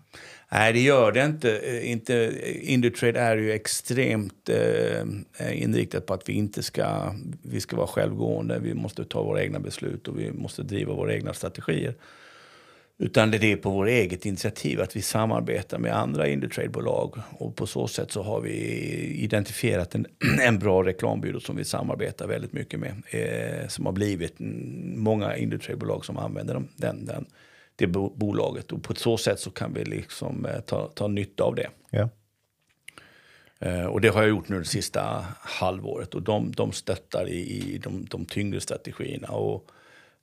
Nej, 0.52 0.72
det 0.72 0.80
gör 0.80 1.12
det 1.12 1.24
inte. 1.24 1.58
Eh, 1.58 1.90
inte 1.90 2.24
eh, 2.24 2.72
Indutrade 2.72 3.20
är 3.20 3.36
ju 3.36 3.52
extremt 3.52 4.48
eh, 4.48 5.62
inriktat 5.62 6.06
på 6.06 6.14
att 6.14 6.28
vi 6.28 6.32
inte 6.32 6.62
ska, 6.62 7.14
vi 7.42 7.60
ska 7.60 7.76
vara 7.76 7.86
självgående. 7.86 8.58
Vi 8.58 8.74
måste 8.74 9.04
ta 9.04 9.22
våra 9.22 9.42
egna 9.42 9.60
beslut 9.60 10.08
och 10.08 10.18
vi 10.18 10.32
måste 10.32 10.62
driva 10.62 10.94
våra 10.94 11.14
egna 11.14 11.32
strategier. 11.32 11.94
Utan 12.98 13.30
det 13.30 13.52
är 13.52 13.56
på 13.56 13.70
vårt 13.70 13.88
eget 13.88 14.26
initiativ 14.26 14.80
att 14.80 14.96
vi 14.96 15.02
samarbetar 15.02 15.78
med 15.78 15.96
andra 15.96 16.28
Indutrade-bolag. 16.28 17.18
Och 17.30 17.56
på 17.56 17.66
så 17.66 17.88
sätt 17.88 18.12
så 18.12 18.22
har 18.22 18.40
vi 18.40 18.54
identifierat 19.24 19.94
en, 19.94 20.06
en 20.40 20.58
bra 20.58 20.82
reklambyrå 20.84 21.40
som 21.40 21.56
vi 21.56 21.64
samarbetar 21.64 22.26
väldigt 22.26 22.52
mycket 22.52 22.80
med. 22.80 23.02
Eh, 23.10 23.68
som 23.68 23.86
har 23.86 23.92
blivit 23.92 24.34
många 24.96 25.36
Indutrade-bolag 25.36 26.04
som 26.04 26.18
använder 26.18 26.54
dem, 26.54 26.68
den, 26.76 27.04
den, 27.04 27.26
det 27.76 27.86
bo 27.86 28.14
bolaget. 28.16 28.72
Och 28.72 28.82
på 28.82 28.94
så 28.94 29.16
sätt 29.16 29.40
så 29.40 29.50
kan 29.50 29.74
vi 29.74 29.84
liksom 29.84 30.46
eh, 30.46 30.60
ta, 30.60 30.88
ta 30.94 31.08
nytta 31.08 31.44
av 31.44 31.54
det. 31.54 31.68
Ja. 31.90 32.08
Eh, 33.58 33.84
och 33.84 34.00
det 34.00 34.08
har 34.08 34.22
jag 34.22 34.28
gjort 34.28 34.48
nu 34.48 34.58
det 34.58 34.64
sista 34.64 35.24
halvåret. 35.40 36.14
Och 36.14 36.22
de, 36.22 36.52
de 36.52 36.72
stöttar 36.72 37.28
i, 37.28 37.72
i 37.74 37.78
de, 37.78 38.06
de 38.10 38.24
tyngre 38.24 38.60
strategierna. 38.60 39.28
Och 39.28 39.70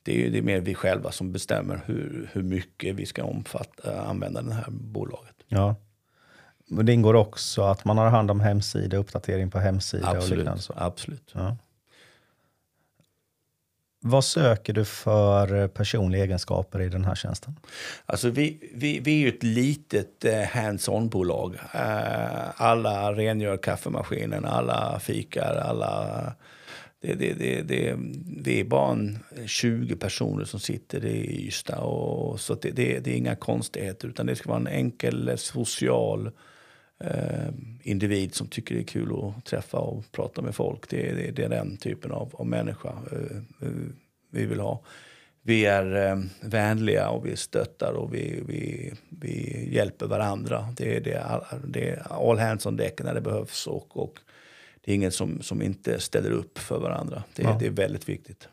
det 0.03 0.11
är 0.11 0.17
ju 0.17 0.29
det 0.29 0.37
är 0.37 0.41
mer 0.41 0.59
vi 0.59 0.75
själva 0.75 1.11
som 1.11 1.31
bestämmer 1.31 1.81
hur, 1.85 2.29
hur 2.33 2.43
mycket 2.43 2.95
vi 2.95 3.05
ska 3.05 3.23
omfatta, 3.23 4.01
använda 4.01 4.41
det 4.41 4.53
här 4.53 4.69
bolaget. 4.69 5.35
Ja. 5.47 5.75
Men 6.67 6.85
det 6.85 6.93
ingår 6.93 7.13
också 7.13 7.61
att 7.61 7.85
man 7.85 7.97
har 7.97 8.09
hand 8.09 8.31
om 8.31 8.39
hemsida, 8.39 8.97
uppdatering 8.97 9.51
på 9.51 9.59
hemsida 9.59 10.09
och 10.09 10.17
Absolut. 10.17 10.37
liknande. 10.37 10.61
Så. 10.61 10.73
absolut. 10.77 11.31
Ja. 11.33 11.57
Vad 14.03 14.25
söker 14.25 14.73
du 14.73 14.85
för 14.85 15.67
personliga 15.67 16.23
egenskaper 16.23 16.81
i 16.81 16.89
den 16.89 17.05
här 17.05 17.15
tjänsten? 17.15 17.59
Alltså 18.05 18.29
vi, 18.29 18.71
vi, 18.73 18.99
vi 18.99 19.11
är 19.11 19.19
ju 19.19 19.29
ett 19.29 19.43
litet 19.43 20.25
eh, 20.25 20.41
hands-on-bolag. 20.41 21.55
Eh, 21.73 22.61
alla 22.61 23.13
rengör 23.13 23.57
kaffemaskinen, 23.57 24.45
alla 24.45 24.99
fikar, 24.99 25.55
alla... 25.55 26.33
Det, 27.01 27.13
det, 27.13 27.33
det, 27.33 27.61
det, 27.61 27.95
det 28.25 28.59
är 28.59 28.63
bara 28.63 28.91
en 28.91 29.19
20 29.45 29.95
personer 29.95 30.45
som 30.45 30.59
sitter 30.59 31.05
i 31.05 31.47
Ystad. 31.47 31.79
Och, 31.79 32.39
så 32.39 32.53
att 32.53 32.61
det, 32.61 32.71
det, 32.71 32.99
det 32.99 33.11
är 33.11 33.15
inga 33.15 33.35
konstigheter, 33.35 34.07
utan 34.07 34.25
det 34.25 34.35
ska 34.35 34.49
vara 34.49 34.59
en 34.59 34.67
enkel, 34.67 35.29
eh, 35.29 35.35
social 35.35 36.31
eh, 36.99 37.49
individ 37.81 38.35
som 38.35 38.47
tycker 38.47 38.75
det 38.75 38.81
är 38.81 38.85
kul 38.85 39.11
att 39.11 39.45
träffa 39.45 39.77
och 39.77 40.11
prata 40.11 40.41
med 40.41 40.55
folk. 40.55 40.89
Det, 40.89 41.13
det, 41.13 41.31
det 41.31 41.43
är 41.43 41.49
den 41.49 41.77
typen 41.77 42.11
av, 42.11 42.35
av 42.35 42.47
människa 42.47 42.89
eh, 43.11 43.67
eh 43.67 43.73
vi 44.33 44.45
vill 44.45 44.59
ha. 44.59 44.83
Vi 45.41 45.65
är 45.65 46.11
eh, 46.11 46.19
vänliga 46.41 47.09
och 47.09 47.25
vi 47.25 47.35
stöttar 47.35 47.93
och 47.93 48.13
vi, 48.13 48.43
vi, 48.47 48.93
vi 49.09 49.67
hjälper 49.75 50.07
varandra. 50.07 50.67
Det 50.77 50.95
är, 50.95 51.01
det, 51.01 51.13
är, 51.13 51.41
det 51.67 51.89
är 51.89 52.29
all 52.29 52.39
hands 52.39 52.65
on 52.65 52.75
deck 52.75 53.03
när 53.03 53.13
det 53.13 53.21
behövs 53.21 53.67
och, 53.67 53.97
och 53.97 54.19
det 54.85 54.91
är 54.91 54.95
ingen 54.95 55.11
som, 55.11 55.41
som 55.41 55.61
inte 55.61 55.99
ställer 55.99 56.31
upp 56.31 56.57
för 56.59 56.79
varandra. 56.79 57.23
Det, 57.35 57.43
Ja. 57.43 57.55
det 57.59 57.65
är 57.65 57.69
väldigt 57.71 58.09
viktigt. 58.09 58.47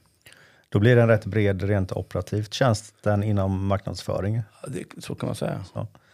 Då 0.70 0.78
blir 0.78 0.97
den 0.97 1.08
rätt 1.08 1.25
bred 1.26 1.62
rent 1.62 1.92
operativt. 1.92 2.54
Tjänsten 2.54 3.23
inom 3.23 3.66
marknadsföring. 3.66 4.35
Ja, 4.62 4.68
Det, 4.68 4.85
så 5.02 5.14
kan 5.14 5.26
man 5.26 5.37
säga. 5.37 5.64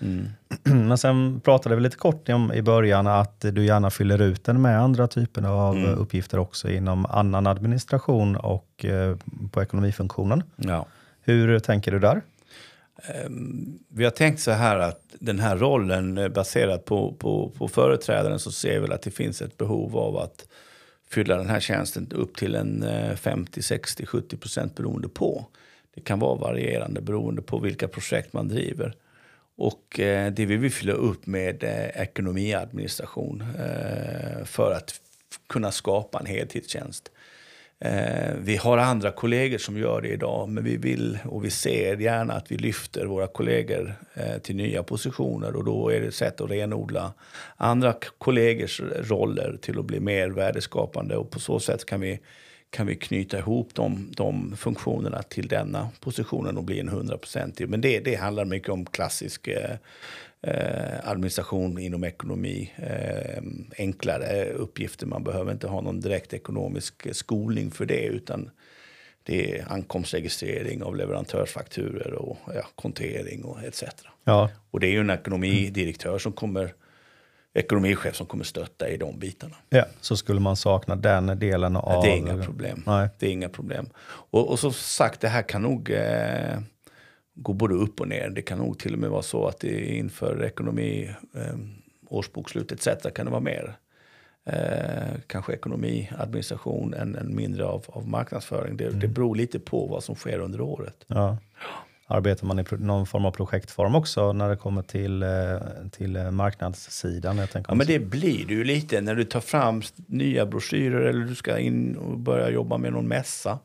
Mm. 0.00 0.26
Men 0.88 0.98
sen 0.98 1.40
pratade 1.40 1.74
vi 1.76 1.80
lite 1.82 1.96
kort 1.96 2.28
om 2.28 2.52
i 2.52 2.62
början 2.62 3.06
att 3.06 3.40
du 3.40 3.64
gärna 3.64 3.90
fyller 3.90 4.22
ut 4.22 4.44
den 4.44 4.62
med 4.62 4.80
andra 4.80 5.08
typer 5.08 5.42
av 5.42 5.76
Mm. 5.76 5.90
uppgifter 5.98 6.38
också 6.38 6.70
inom 6.70 7.06
annan 7.06 7.46
administration 7.46 8.36
och 8.36 8.84
eh, 8.84 9.16
på 9.50 9.62
ekonomifunktionen. 9.62 10.42
Ja. 10.56 10.86
Hur 11.20 11.58
tänker 11.58 11.92
du 11.92 11.98
där? 11.98 12.22
Ehm, 13.08 13.78
vi 13.88 14.04
har 14.04 14.10
tänkt 14.10 14.40
så 14.40 14.50
här 14.50 14.78
att 14.78 15.00
den 15.18 15.38
här 15.38 15.56
rollen 15.56 16.18
eh, 16.18 16.28
baserat 16.28 16.84
på, 16.84 17.14
på, 17.14 17.50
på 17.50 17.68
företrädaren 17.68 18.38
så 18.38 18.52
ser 18.52 18.80
vi 18.80 18.92
att 18.92 19.02
det 19.02 19.10
finns 19.10 19.42
ett 19.42 19.58
behov 19.58 19.98
av 19.98 20.16
att 20.16 20.46
fylla 21.10 21.36
den 21.36 21.48
här 21.48 21.60
tjänsten 21.60 22.08
upp 22.12 22.36
till 22.36 22.54
en 22.54 22.84
50, 23.16 23.62
60, 23.62 24.06
70 24.06 24.36
procent 24.36 24.74
beroende 24.76 25.08
på. 25.08 25.46
Det 25.94 26.00
kan 26.00 26.18
vara 26.18 26.34
varierande 26.34 27.00
beroende 27.00 27.42
på 27.42 27.58
vilka 27.58 27.88
projekt 27.88 28.32
man 28.32 28.48
driver. 28.48 28.94
Och 29.56 30.00
eh, 30.00 30.32
det 30.32 30.46
vill 30.46 30.58
vi 30.58 30.70
fylla 30.70 30.92
upp 30.92 31.26
med 31.26 31.64
eh, 31.64 32.02
ekonomiadministration 32.02 33.44
eh, 33.58 34.44
för 34.44 34.72
att 34.72 35.00
kunna 35.46 35.72
skapa 35.72 36.18
en 36.18 36.26
heltidstjänst. 36.26 37.10
Eh, 37.80 38.34
vi 38.38 38.56
har 38.56 38.78
andra 38.78 39.10
kollegor 39.10 39.58
som 39.58 39.78
gör 39.78 40.00
det 40.00 40.08
idag, 40.08 40.48
men 40.48 40.64
vi 40.64 40.76
vill 40.76 41.18
och 41.24 41.44
vi 41.44 41.50
ser 41.50 41.96
gärna 41.96 42.34
att 42.34 42.52
vi 42.52 42.56
lyfter 42.56 43.06
våra 43.06 43.26
kollegor 43.26 43.94
eh, 44.14 44.38
till 44.38 44.56
nya 44.56 44.82
positioner 44.82 45.56
och 45.56 45.64
då 45.64 45.88
är 45.88 46.00
det 46.00 46.06
ett 46.06 46.14
sätt 46.14 46.40
att 46.40 46.50
renodla 46.50 47.12
andra 47.56 47.94
kollegors 48.18 48.80
roller 48.80 49.58
till 49.62 49.78
att 49.78 49.84
bli 49.84 50.00
mer 50.00 50.28
värdeskapande 50.28 51.16
och 51.16 51.30
på 51.30 51.40
så 51.40 51.60
sätt 51.60 51.86
kan 51.86 52.00
vi, 52.00 52.20
kan 52.70 52.86
vi 52.86 52.94
knyta 52.96 53.38
ihop 53.38 53.74
de, 53.74 54.12
de 54.16 54.56
funktionerna 54.56 55.22
till 55.22 55.48
denna 55.48 55.88
positionen 56.00 56.56
och 56.56 56.64
bli 56.64 56.80
en 56.80 56.88
hundraprocentig. 56.88 57.68
Men 57.68 57.80
det, 57.80 58.00
det 58.00 58.14
handlar 58.14 58.44
mycket 58.44 58.68
om 58.68 58.86
klassisk 58.86 59.48
eh, 59.48 59.76
eh, 60.46 61.08
administration 61.08 61.78
inom 61.78 62.04
ekonomi. 62.04 62.72
Eh, 62.76 63.42
enklare 63.78 64.50
uppgifter. 64.50 65.06
Man 65.06 65.24
behöver 65.24 65.52
inte 65.52 65.66
ha 65.66 65.80
någon 65.80 66.00
direkt 66.00 66.34
ekonomisk 66.34 67.14
skolning 67.16 67.70
för 67.70 67.86
det. 67.86 68.04
utan 68.06 68.50
det 69.26 69.58
är 69.58 69.72
ankomstregistrering 69.72 70.82
av 70.82 70.96
leverantörsfakturer 70.96 72.12
och 72.12 72.38
ja, 72.54 72.62
kontering 72.74 73.44
och 73.44 73.62
etc. 73.64 73.84
Ja, 74.24 74.50
Och 74.70 74.80
det 74.80 74.86
är 74.86 74.90
ju 74.90 75.00
en 75.00 75.10
ekonomidirektör 75.10 76.18
som 76.18 76.32
kommer, 76.32 76.74
ekonomichef 77.54 78.16
som 78.16 78.26
kommer 78.26 78.44
stötta 78.44 78.88
i 78.88 78.96
de 78.96 79.18
bitarna. 79.18 79.56
ja. 79.68 79.84
så 80.00 80.16
skulle 80.16 80.40
man 80.40 80.56
sakna 80.56 80.96
den 80.96 81.38
delen 81.38 81.76
av... 81.76 82.02
Det 82.02 82.10
är 82.10 82.16
inga 82.16 82.44
problem. 82.44 82.82
Nej. 82.86 83.08
Det 83.18 83.26
är 83.26 83.30
inga 83.30 83.48
problem. 83.48 83.88
Och, 84.30 84.50
och 84.50 84.58
som 84.58 84.72
sagt, 84.72 85.20
det 85.20 85.28
här 85.28 85.42
kan 85.42 85.62
nog 85.62 85.90
eh, 85.90 86.58
gå 87.34 87.52
både 87.52 87.74
upp 87.74 88.00
och 88.00 88.08
ner. 88.08 88.30
Det 88.30 88.42
kan 88.42 88.58
nog 88.58 88.78
till 88.78 88.92
och 88.92 88.98
med 88.98 89.10
vara 89.10 89.22
så 89.22 89.46
att 89.46 89.60
det 89.60 89.96
inför 89.96 90.44
ekonomi, 90.44 91.10
eh, 91.34 91.56
årsbokslut 92.08 92.72
etc. 92.72 92.88
kan 93.14 93.26
det 93.26 93.30
vara 93.32 93.40
mer. 93.40 93.76
Eh, 94.46 95.20
kanske 95.26 95.52
ekonomi, 95.52 96.10
administration 96.18 96.94
än, 96.94 97.16
än 97.16 97.36
mindre 97.36 97.64
av, 97.64 97.84
av 97.88 98.08
marknadsföring. 98.08 98.76
Det, 98.76 98.90
det 98.90 99.08
beror 99.08 99.36
lite 99.36 99.58
på 99.58 99.86
vad 99.86 100.04
som 100.04 100.14
sker 100.14 100.38
under 100.38 100.60
året. 100.60 101.04
Ja. 101.06 101.38
Arbetar 102.06 102.46
man 102.46 102.58
i 102.58 102.64
någon 102.70 103.06
form 103.06 103.24
av 103.24 103.30
projektform 103.30 103.94
också 103.94 104.32
när 104.32 104.48
det 104.48 104.56
kommer 104.56 104.82
till, 104.82 105.22
eh, 105.22 105.28
till 105.90 106.16
eh, 106.16 106.30
marknadssidan? 106.30 107.38
Jag 107.38 107.50
tänker 107.50 107.72
Ja, 107.72 107.74
men 107.74 107.86
det 107.86 107.98
blir 107.98 108.46
det 108.46 108.54
ju 108.54 108.64
lite 108.64 109.00
när 109.00 109.14
du 109.14 109.24
tar 109.24 109.40
fram 109.40 109.82
nya 110.06 110.46
broschyrer 110.46 111.00
eller 111.00 111.24
du 111.24 111.34
ska 111.34 111.58
in 111.58 111.96
och 111.96 112.18
börja 112.18 112.50
jobba 112.50 112.78
med 112.78 112.92
någon 112.92 113.08
mässa. 113.08 113.58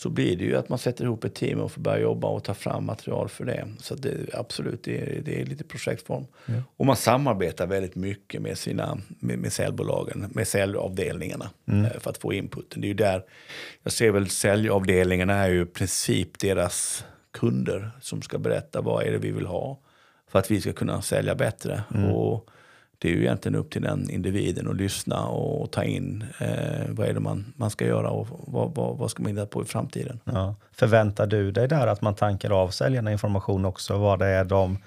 Så 0.00 0.10
blir 0.10 0.36
det 0.36 0.44
ju 0.44 0.56
att 0.56 0.68
man 0.68 0.78
sätter 0.78 1.04
ihop 1.04 1.24
ett 1.24 1.34
team 1.34 1.60
och 1.60 1.72
får 1.72 1.80
börja 1.80 1.98
jobba 1.98 2.28
och 2.28 2.44
ta 2.44 2.54
fram 2.54 2.86
material 2.86 3.28
för 3.28 3.44
det. 3.44 3.68
Så 3.78 3.94
det, 3.94 4.34
absolut, 4.34 4.84
det 4.84 5.00
är, 5.00 5.20
det 5.20 5.40
är 5.40 5.46
lite 5.46 5.64
projektform. 5.64 6.26
Och 6.76 6.86
man 6.86 6.96
samarbetar 6.96 7.66
väldigt 7.66 7.94
mycket 7.94 8.42
med, 8.42 8.58
sina, 8.58 8.98
med, 9.08 9.38
med 9.38 9.52
säljbolagen, 9.52 10.30
med 10.34 10.48
säljavdelningarna 10.48 11.50
eh, 11.66 12.00
för 12.00 12.10
att 12.10 12.18
få 12.18 12.32
inputen. 12.32 12.80
Det 12.80 12.86
är 12.86 12.88
ju 12.88 12.94
där, 12.94 13.24
jag 13.82 13.92
ser 13.92 14.10
väl 14.10 14.30
säljavdelningarna 14.30 15.34
är 15.34 15.48
ju 15.48 15.62
i 15.62 15.66
princip 15.66 16.38
deras 16.38 17.04
kunder 17.30 17.90
som 18.00 18.22
ska 18.22 18.38
berätta 18.38 18.80
vad 18.80 19.06
är 19.06 19.12
det 19.12 19.18
vi 19.18 19.30
vill 19.30 19.46
ha 19.46 19.80
för 20.28 20.38
att 20.38 20.50
vi 20.50 20.60
ska 20.60 20.72
kunna 20.72 21.02
sälja 21.02 21.34
bättre. 21.34 21.82
Och 22.12 22.50
det 23.02 23.08
är 23.08 23.12
ju 23.12 23.20
egentligen 23.20 23.54
upp 23.54 23.70
till 23.70 23.82
den 23.82 24.10
individen 24.10 24.68
att 24.68 24.76
lyssna 24.76 25.26
och 25.26 25.70
ta 25.70 25.84
in 25.84 26.24
eh, 26.38 26.88
vad 26.88 27.08
är 27.08 27.14
det 27.14 27.20
man, 27.20 27.52
man 27.56 27.70
ska 27.70 27.86
göra 27.86 28.10
och 28.10 28.26
vad, 28.30 28.74
vad, 28.74 28.98
vad 28.98 29.10
ska 29.10 29.22
man 29.22 29.32
hitta 29.32 29.46
på 29.46 29.62
i 29.62 29.64
framtiden. 29.64 30.20
Ja. 30.24 30.54
Förväntar 30.72 31.26
du 31.26 31.50
dig 31.50 31.68
där 31.68 31.86
att 31.86 32.02
man 32.02 32.14
tankar 32.14 32.50
av 32.50 32.68
säljarna 32.68 33.12
information 33.12 33.64
också? 33.64 33.98
Vad 33.98 34.18
det 34.18 34.26
är 34.26 34.44
de, 34.44 34.78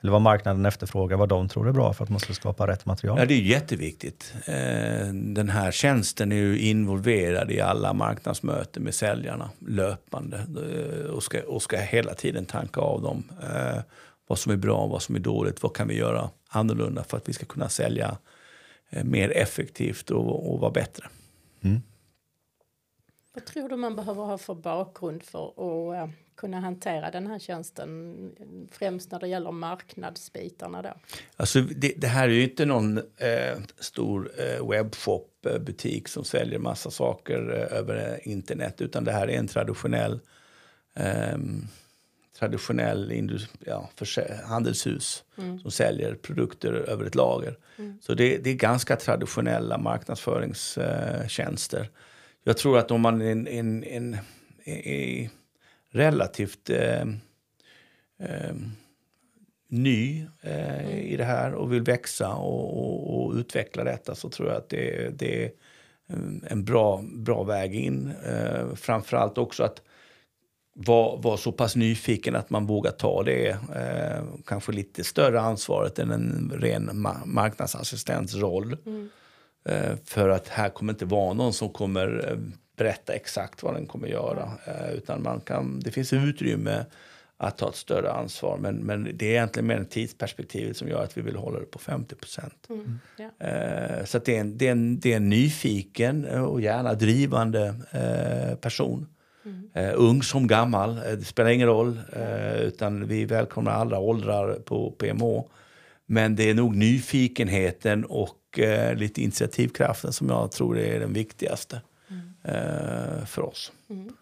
eller 0.00 0.12
vad 0.12 0.22
marknaden 0.22 0.66
efterfrågar, 0.66 1.16
vad 1.16 1.28
de 1.28 1.48
tror 1.48 1.68
är 1.68 1.72
bra 1.72 1.92
för 1.92 2.04
att 2.04 2.10
man 2.10 2.20
ska 2.20 2.32
skapa 2.32 2.66
rätt 2.66 2.86
material? 2.86 3.18
Ja, 3.18 3.24
det 3.24 3.34
är 3.34 3.42
jätteviktigt. 3.42 4.34
Eh, 4.46 5.12
den 5.12 5.48
här 5.48 5.70
tjänsten 5.70 6.32
är 6.32 6.36
ju 6.36 6.58
involverad 6.58 7.50
i 7.50 7.60
alla 7.60 7.92
marknadsmöten 7.92 8.82
med 8.82 8.94
säljarna 8.94 9.50
löpande 9.68 10.36
eh, 10.36 11.10
och, 11.10 11.22
ska, 11.22 11.42
och 11.42 11.62
ska 11.62 11.76
hela 11.76 12.14
tiden 12.14 12.46
tanka 12.46 12.80
av 12.80 13.02
dem. 13.02 13.24
Eh, 14.28 14.30
vad 14.30 14.38
som 14.38 14.52
är 14.52 14.56
bra, 14.56 14.86
vad 14.86 15.02
som 15.02 15.14
är 15.14 15.20
dåligt, 15.20 15.62
vad 15.62 15.74
kan 15.74 15.88
vi 15.88 15.94
göra 15.94 16.30
annorlunda 16.48 17.04
för 17.04 17.16
att 17.16 17.28
vi 17.28 17.32
ska 17.32 17.46
kunna 17.46 17.68
sälja 17.68 18.18
eh, 18.90 19.04
mer 19.04 19.30
effektivt 19.30 20.10
och, 20.10 20.52
och 20.52 20.60
vara 20.60 20.70
bättre. 20.70 21.08
Vad 23.34 23.46
tror 23.46 23.68
du 23.68 23.76
man 23.76 23.96
behöver 23.96 24.24
ha 24.24 24.38
för 24.38 24.54
bakgrund 24.54 25.22
för 25.22 25.48
att 25.48 26.08
eh, 26.08 26.14
kunna 26.36 26.60
hantera 26.60 27.10
den 27.10 27.26
här 27.26 27.38
tjänsten? 27.38 28.68
Främst 28.70 29.10
när 29.10 29.20
det 29.20 29.28
gäller 29.28 29.52
marknadsbitarna 29.52 30.82
då. 30.82 30.94
Alltså 31.36 31.60
det, 31.60 31.92
det 31.96 32.06
här 32.06 32.28
är 32.28 32.32
ju 32.32 32.42
inte 32.42 32.64
någon 32.64 32.98
eh, 32.98 33.58
stor 33.78 34.30
eh, 34.38 34.68
webbshop-butik 34.68 36.08
som 36.08 36.24
säljer 36.24 36.58
massa 36.58 36.90
saker 36.90 37.68
eh, 37.70 37.78
över 37.78 37.96
eh, 37.96 38.32
internet. 38.32 38.80
Utan 38.80 39.04
det 39.04 39.12
här 39.12 39.28
är 39.28 39.38
en 39.38 39.48
traditionell, 39.48 40.20
ehm, 40.94 41.68
traditionell 42.38 43.40
ja, 43.66 43.90
handelshus 44.44 45.24
som 45.62 45.70
säljer 45.70 46.14
produkter 46.14 46.72
över 46.72 47.04
ett 47.04 47.14
lager. 47.14 47.58
Så 48.00 48.14
det, 48.14 48.38
det 48.38 48.50
är 48.50 48.54
ganska 48.54 48.96
traditionella 48.96 49.78
marknadsföringstjänster. 49.78 51.90
Jag 52.44 52.56
tror 52.56 52.78
att 52.78 52.90
om 52.90 53.00
man 53.00 53.20
är, 53.20 53.32
en, 53.32 53.46
en, 53.46 53.84
en, 53.84 54.16
är 54.64 55.30
relativt 55.90 56.70
eh, 56.70 57.02
eh, 58.20 58.54
ny 59.68 60.26
eh, 60.40 60.98
i 60.98 61.16
det 61.16 61.24
här 61.24 61.52
och 61.52 61.72
vill 61.72 61.82
växa 61.82 62.34
och, 62.34 62.78
och, 62.78 63.26
och 63.26 63.34
utveckla 63.34 63.84
detta 63.84 64.14
så 64.14 64.28
tror 64.28 64.48
jag 64.48 64.56
att 64.56 64.68
det, 64.68 65.18
det 65.18 65.44
är 65.44 65.50
en 66.46 66.64
bra, 66.64 67.02
bra 67.02 67.42
väg 67.42 67.74
in. 67.74 68.12
Eh, 68.24 68.74
framförallt 68.74 69.38
också 69.38 69.62
att 69.62 69.82
vara 70.80 71.16
var 71.16 71.36
så 71.36 71.52
pass 71.52 71.76
nyfiken 71.76 72.36
att 72.36 72.50
man 72.50 72.66
vågar 72.66 72.90
ta 72.90 73.22
det 73.22 73.48
eh, 73.50 74.24
kanske 74.46 74.72
lite 74.72 75.04
större 75.04 75.40
ansvaret 75.40 75.98
än 75.98 76.10
en 76.10 76.52
ren 76.54 76.90
ma 76.92 77.16
marknadsassistents 77.24 78.34
roll. 78.34 78.76
Mm. 78.86 79.08
Eh, 79.64 79.96
för 80.04 80.28
att 80.28 80.48
här 80.48 80.68
kommer 80.68 80.92
inte 80.92 81.04
vara 81.04 81.34
någon 81.34 81.52
som 81.52 81.68
kommer 81.68 82.30
eh, 82.30 82.38
berätta 82.76 83.12
exakt 83.12 83.62
vad 83.62 83.74
den 83.74 83.86
kommer 83.86 84.08
göra. 84.08 84.52
Eh, 84.64 84.92
utan 84.92 85.22
man 85.22 85.40
kan, 85.40 85.80
det 85.80 85.90
finns 85.90 86.12
utrymme 86.12 86.84
att 87.36 87.58
ta 87.58 87.68
ett 87.68 87.76
större 87.76 88.12
ansvar. 88.12 88.58
Men, 88.58 88.76
men 88.76 89.04
det 89.14 89.26
är 89.26 89.30
egentligen 89.30 89.66
mer 89.66 89.84
tidsperspektivet 89.84 90.76
som 90.76 90.88
gör 90.88 91.02
att 91.02 91.18
vi 91.18 91.22
vill 91.22 91.36
hålla 91.36 91.60
det 91.60 91.66
på 91.66 91.78
50 91.78 92.14
procent. 92.14 92.66
Mm. 92.68 92.98
Ja. 93.16 93.46
Eh, 93.46 94.04
så 94.04 94.18
det, 94.18 94.36
är 94.36 94.40
en, 94.40 94.58
det, 94.58 94.68
är 94.68 94.72
en, 94.72 95.00
det 95.00 95.12
är 95.12 95.16
en 95.16 95.28
nyfiken 95.28 96.24
och 96.24 96.60
gärna 96.60 96.94
drivande 96.94 97.74
eh, 97.90 98.56
person. 98.56 99.06
Mm. 99.48 99.88
Uh, 99.88 99.94
ung 99.96 100.22
som 100.22 100.46
gammal, 100.46 100.90
uh, 100.90 101.12
det 101.18 101.24
spelar 101.24 101.50
ingen 101.50 101.68
roll. 101.68 102.00
Uh, 102.16 102.56
utan 102.56 103.08
vi 103.08 103.24
välkomnar 103.24 103.72
alla 103.72 103.98
åldrar 103.98 104.54
på 104.54 104.90
PMH. 104.90 105.44
Men 106.06 106.36
det 106.36 106.50
är 106.50 106.54
nog 106.54 106.76
nyfikenheten 106.76 108.04
och 108.04 108.34
lite 108.94 109.22
initiativkraften 109.22 110.12
som 110.12 110.28
jag 110.28 110.52
tror 110.52 110.78
är 110.78 111.00
den 111.00 111.12
viktigaste 111.12 111.80
mm. 112.10 113.26
för 113.26 113.42
oss. 113.42 113.72
Mm. 113.90 114.12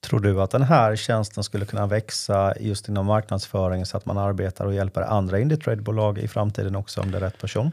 Tror 0.00 0.20
du 0.20 0.42
att 0.42 0.50
den 0.50 0.62
här 0.62 0.96
tjänsten 0.96 1.44
skulle 1.44 1.66
kunna 1.66 1.86
växa 1.86 2.54
just 2.60 2.88
inom 2.88 3.06
marknadsföring 3.06 3.86
så 3.86 3.96
att 3.96 4.06
man 4.06 4.18
arbetar 4.18 4.64
och 4.64 4.74
hjälper 4.74 5.02
andra 5.02 5.38
Indutrade-bolag 5.38 6.18
i 6.18 6.28
framtiden 6.28 6.76
också 6.76 7.00
om 7.00 7.10
det 7.10 7.18
är 7.18 7.20
rätt 7.20 7.38
person? 7.38 7.70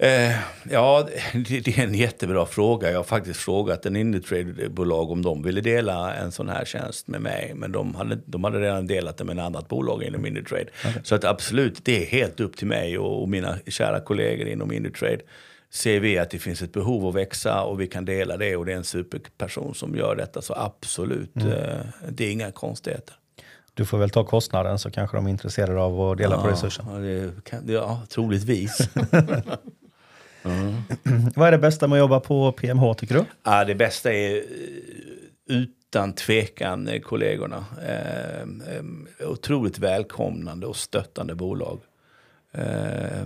Eh, 0.00 0.36
ja, 0.70 1.08
det, 1.32 1.60
det, 1.60 1.78
är 1.78 1.84
en 1.84 1.94
jättebra 1.94 2.46
fråga. 2.46 2.90
Jag 2.90 2.98
har 2.98 3.04
faktiskt 3.04 3.40
frågat 3.40 3.86
en 3.86 3.96
Indutrade-bolag 3.96 5.10
om 5.10 5.22
de 5.22 5.42
ville 5.42 5.60
dela 5.60 6.14
en 6.14 6.32
sån 6.32 6.48
här 6.48 6.64
tjänst 6.64 7.08
med 7.08 7.20
mig. 7.20 7.52
Men 7.54 7.72
de 7.72 7.94
hade, 7.94 8.18
de 8.26 8.44
hade 8.44 8.60
redan 8.60 8.86
delat 8.86 9.16
det 9.16 9.24
med 9.24 9.38
en 9.38 9.44
annat 9.44 9.68
bolag 9.68 10.02
inom 10.02 10.26
Indutrade. 10.26 10.66
Okay. 10.88 11.02
Så 11.02 11.14
att 11.14 11.24
absolut, 11.24 11.84
det 11.84 12.02
är 12.02 12.06
helt 12.06 12.40
upp 12.40 12.56
till 12.56 12.66
mig 12.66 12.98
och, 12.98 13.22
och 13.22 13.28
mina 13.28 13.58
kära 13.66 14.00
kollegor 14.00 14.48
inom 14.48 14.72
Indutrade 14.72 15.22
ser 15.70 16.00
vi 16.00 16.18
att 16.18 16.30
det 16.30 16.38
finns 16.38 16.62
ett 16.62 16.72
behov 16.72 17.06
att 17.06 17.14
växa 17.14 17.62
och 17.62 17.80
vi 17.80 17.86
kan 17.86 18.04
dela 18.04 18.36
det 18.36 18.56
och 18.56 18.66
det 18.66 18.72
är 18.72 18.76
en 18.76 18.84
superperson 18.84 19.74
som 19.74 19.96
gör 19.96 20.16
detta. 20.16 20.42
Så 20.42 20.54
absolut, 20.54 21.36
mm. 21.36 21.52
Eh, 21.52 21.76
det 22.08 22.24
är 22.24 22.32
inga 22.32 22.50
konstigheter. 22.50 23.14
Du 23.74 23.84
får 23.84 23.98
väl 23.98 24.10
ta 24.10 24.24
kostnaden 24.24 24.78
så 24.78 24.90
kanske 24.90 25.16
de 25.16 25.26
är 25.26 25.30
intresserade 25.30 25.80
av 25.80 26.00
att 26.00 26.18
dela 26.18 26.34
ja, 26.34 26.42
på 26.42 26.48
resursen. 26.48 26.86
Ja, 26.88 26.98
det 26.98 27.44
kan, 27.44 27.68
ja 27.68 28.02
troligtvis. 28.08 28.78
mm. 30.44 30.82
Vad 31.36 31.48
är 31.48 31.52
det 31.52 31.58
bästa 31.58 31.88
med 31.88 31.96
att 31.96 32.00
jobba 32.00 32.20
på 32.20 32.52
PMH 32.52 32.94
tycker 32.94 33.14
du? 33.14 33.24
Ja, 33.44 33.64
det 33.64 33.74
bästa 33.74 34.12
är 34.12 34.36
eh, 34.36 34.42
utan 35.48 36.12
tvekan 36.12 36.88
eh, 36.88 37.00
kollegorna. 37.00 37.64
Eh, 37.82 38.40
eh, 38.40 39.30
otroligt 39.30 39.78
välkomnande 39.78 40.66
och 40.66 40.76
stöttande 40.76 41.34
bolag. 41.34 41.80
Eh, 42.52 43.22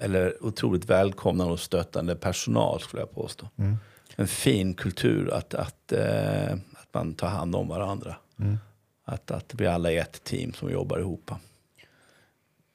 eller 0.00 0.44
otroligt 0.44 0.84
välkomnande 0.84 1.52
och 1.52 1.60
stöttande 1.60 2.16
personal 2.16 2.80
skulle 2.80 3.02
jag 3.02 3.14
påstå. 3.14 3.48
Mm. 3.56 3.76
En 4.16 4.26
fin 4.26 4.74
kultur 4.74 5.34
att, 5.34 5.54
att, 5.54 5.92
eh, 5.92 6.52
att 6.52 6.94
man 6.94 7.14
tar 7.14 7.28
hand 7.28 7.56
om 7.56 7.68
varandra. 7.68 8.16
Mm. 8.40 8.58
Att, 9.04 9.30
att 9.30 9.54
vi 9.54 9.66
alla 9.66 9.92
är 9.92 10.00
ett 10.00 10.24
team 10.24 10.52
som 10.52 10.70
jobbar 10.70 10.98
ihop. 10.98 11.30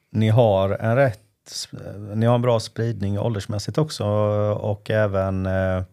Ni 0.09 0.29
har 0.29 0.69
en 0.69 0.95
rätt 0.95 1.21
ni 2.15 2.25
har 2.25 2.35
en 2.35 2.41
bra 2.41 2.59
spridning 2.59 3.19
åldersmässigt 3.19 3.77
också 3.77 4.05
och 4.61 4.89
även 4.89 5.45
eh, 5.45 5.83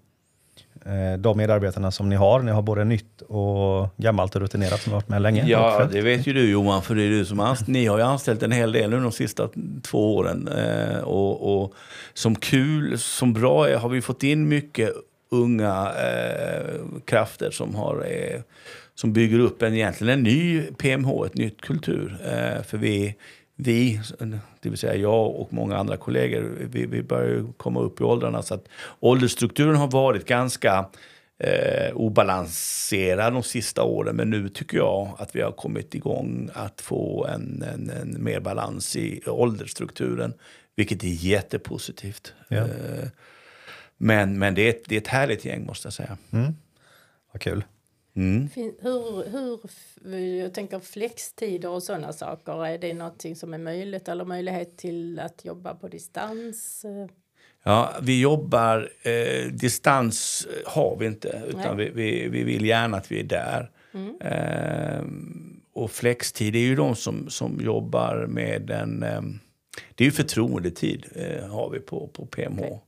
Eh, 0.87 1.19
de 1.19 1.37
medarbetarna 1.37 1.91
som 1.91 2.09
ni 2.09 2.17
har. 2.17 2.43
Ni 2.43 2.51
har 2.51 2.63
både 2.63 2.85
nytt 2.85 3.23
och 3.23 3.89
gammalt 3.97 4.35
och 4.35 4.41
rutinerat 4.41 4.81
som 4.81 4.93
har 4.93 5.01
varit 5.01 5.09
med 5.09 5.23
länge. 5.23 5.45
Ja, 5.47 5.89
det 5.93 6.01
vet 6.01 6.27
ju 6.27 6.33
du 6.33 6.51
Johan, 6.51 6.83
för 6.83 6.95
det 6.95 7.03
är 7.03 7.11
du 7.11 7.25
som 7.25 7.41
anställt. 7.41 7.69
Ni 7.69 7.87
har 7.87 7.99
ju 7.99 8.05
anställt 8.05 8.43
en 8.43 8.53
hel 8.53 8.73
del 8.73 8.91
nu 8.91 9.01
de 9.01 9.13
sista 9.13 9.49
två 9.83 10.16
åren. 10.16 10.49
Eh, 10.49 10.99
och, 10.99 11.62
och, 11.62 11.75
som 12.14 12.35
kul, 12.35 12.99
som 12.99 13.33
bra 13.33 13.77
har 13.79 13.88
vi 13.88 14.03
fått 14.03 14.23
in 14.23 14.49
mycket 14.49 14.92
unga 15.31 15.92
eh, 15.92 16.75
krafter 17.05 17.51
som, 17.51 17.75
har, 17.75 18.07
eh, 18.09 18.40
som 18.95 19.12
bygger 19.12 19.38
upp 19.38 19.62
en, 19.62 19.75
egentligen 19.75 20.19
en 20.19 20.23
ny 20.23 20.62
PMH, 20.62 21.27
ett 21.27 21.35
nytt 21.35 21.61
kultur. 21.61 22.19
Eh, 22.25 22.62
för 22.62 22.79
vi 22.79 23.14
vi, 23.57 24.01
det 24.61 24.69
vill 24.69 24.79
säga 24.79 24.97
jag 24.97 25.37
och 25.37 25.53
många 25.53 25.77
andra 25.77 25.97
kollegor, 25.97 26.57
vi, 26.61 26.87
vi 26.87 27.03
börjar 27.03 27.53
komma 27.57 27.81
upp 27.81 28.01
i 28.01 28.05
åldrarna. 28.05 28.42
Så 28.42 28.55
att 28.55 28.69
åldersstrukturen 29.01 29.77
har 29.77 29.90
varit 29.90 30.27
ganska 30.27 30.88
eh, 31.38 31.97
obalanserad 31.97 33.33
de 33.33 33.42
sista 33.42 33.83
åren. 33.83 34.16
Men 34.16 34.31
nu 34.31 34.49
tycker 34.49 34.77
jag 34.77 35.16
att 35.19 35.37
vi 35.37 35.42
har 35.42 35.53
kommit 35.53 35.95
igång 35.95 36.51
att 36.55 36.81
få 36.81 37.27
en, 37.27 37.64
en, 37.75 37.90
en 37.90 38.25
mer 38.25 38.40
balans 38.40 38.97
i 38.97 39.23
åldersstrukturen. 39.27 40.35
Vilket 40.77 41.05
är 41.05 41.09
jättepositivt. 41.09 42.35
Ja. 42.49 42.57
Eh, 42.57 43.09
men 43.97 44.38
men 44.38 44.55
det, 44.55 44.62
är 44.62 44.71
ett, 44.71 44.83
det 44.87 44.95
är 44.95 45.01
ett 45.01 45.07
härligt 45.07 45.45
gäng 45.45 45.66
måste 45.66 45.87
jag 45.87 45.92
säga. 45.92 46.16
Mm. 46.31 46.53
Vad 47.33 47.42
kul. 47.42 47.64
Mm. 48.16 48.48
Hur, 48.55 49.31
hur, 49.31 50.18
jag 50.18 50.55
tänker 50.55 50.79
flextider 50.79 51.68
och 51.68 51.83
sådana 51.83 52.12
saker, 52.12 52.66
är 52.66 52.79
det 52.79 52.94
någonting 52.94 53.37
som 53.37 53.55
är 53.55 53.59
möjligt 53.59 54.09
eller 54.09 54.24
möjlighet 54.24 54.76
till 54.76 55.18
att 55.18 55.44
jobba 55.44 55.74
på 55.74 55.88
distans? 55.88 56.85
Ja, 57.62 57.92
vi 58.02 58.20
jobbar, 58.20 58.90
eh, 59.02 59.52
distans 59.52 60.46
har 60.66 60.96
vi 60.96 61.07
inte, 61.07 61.42
utan 61.48 61.76
vi, 61.76 61.90
vi, 61.90 62.29
vi, 62.29 62.44
vill 62.44 62.66
gärna 62.66 62.96
att 62.96 63.12
vi 63.12 63.20
är 63.20 63.24
där. 63.24 63.70
Mm. 63.94 64.20
Eh, 64.20 65.05
och 65.72 65.90
flextid 65.90 66.57
är 66.57 66.61
ju 66.61 66.76
de 66.76 66.96
som, 66.96 67.31
som 67.31 67.61
jobbar 67.61 68.26
med 68.26 68.70
en... 68.70 69.02
Eh, 69.02 69.22
det 69.94 70.05
är 70.05 70.07
ju 70.07 70.12
förtroendetid 70.12 71.07
eh, 71.14 71.48
har 71.48 71.70
vi 71.70 71.81
på, 71.81 72.07
på 72.07 72.26
PMH. 72.26 72.59
Okay. 72.59 72.79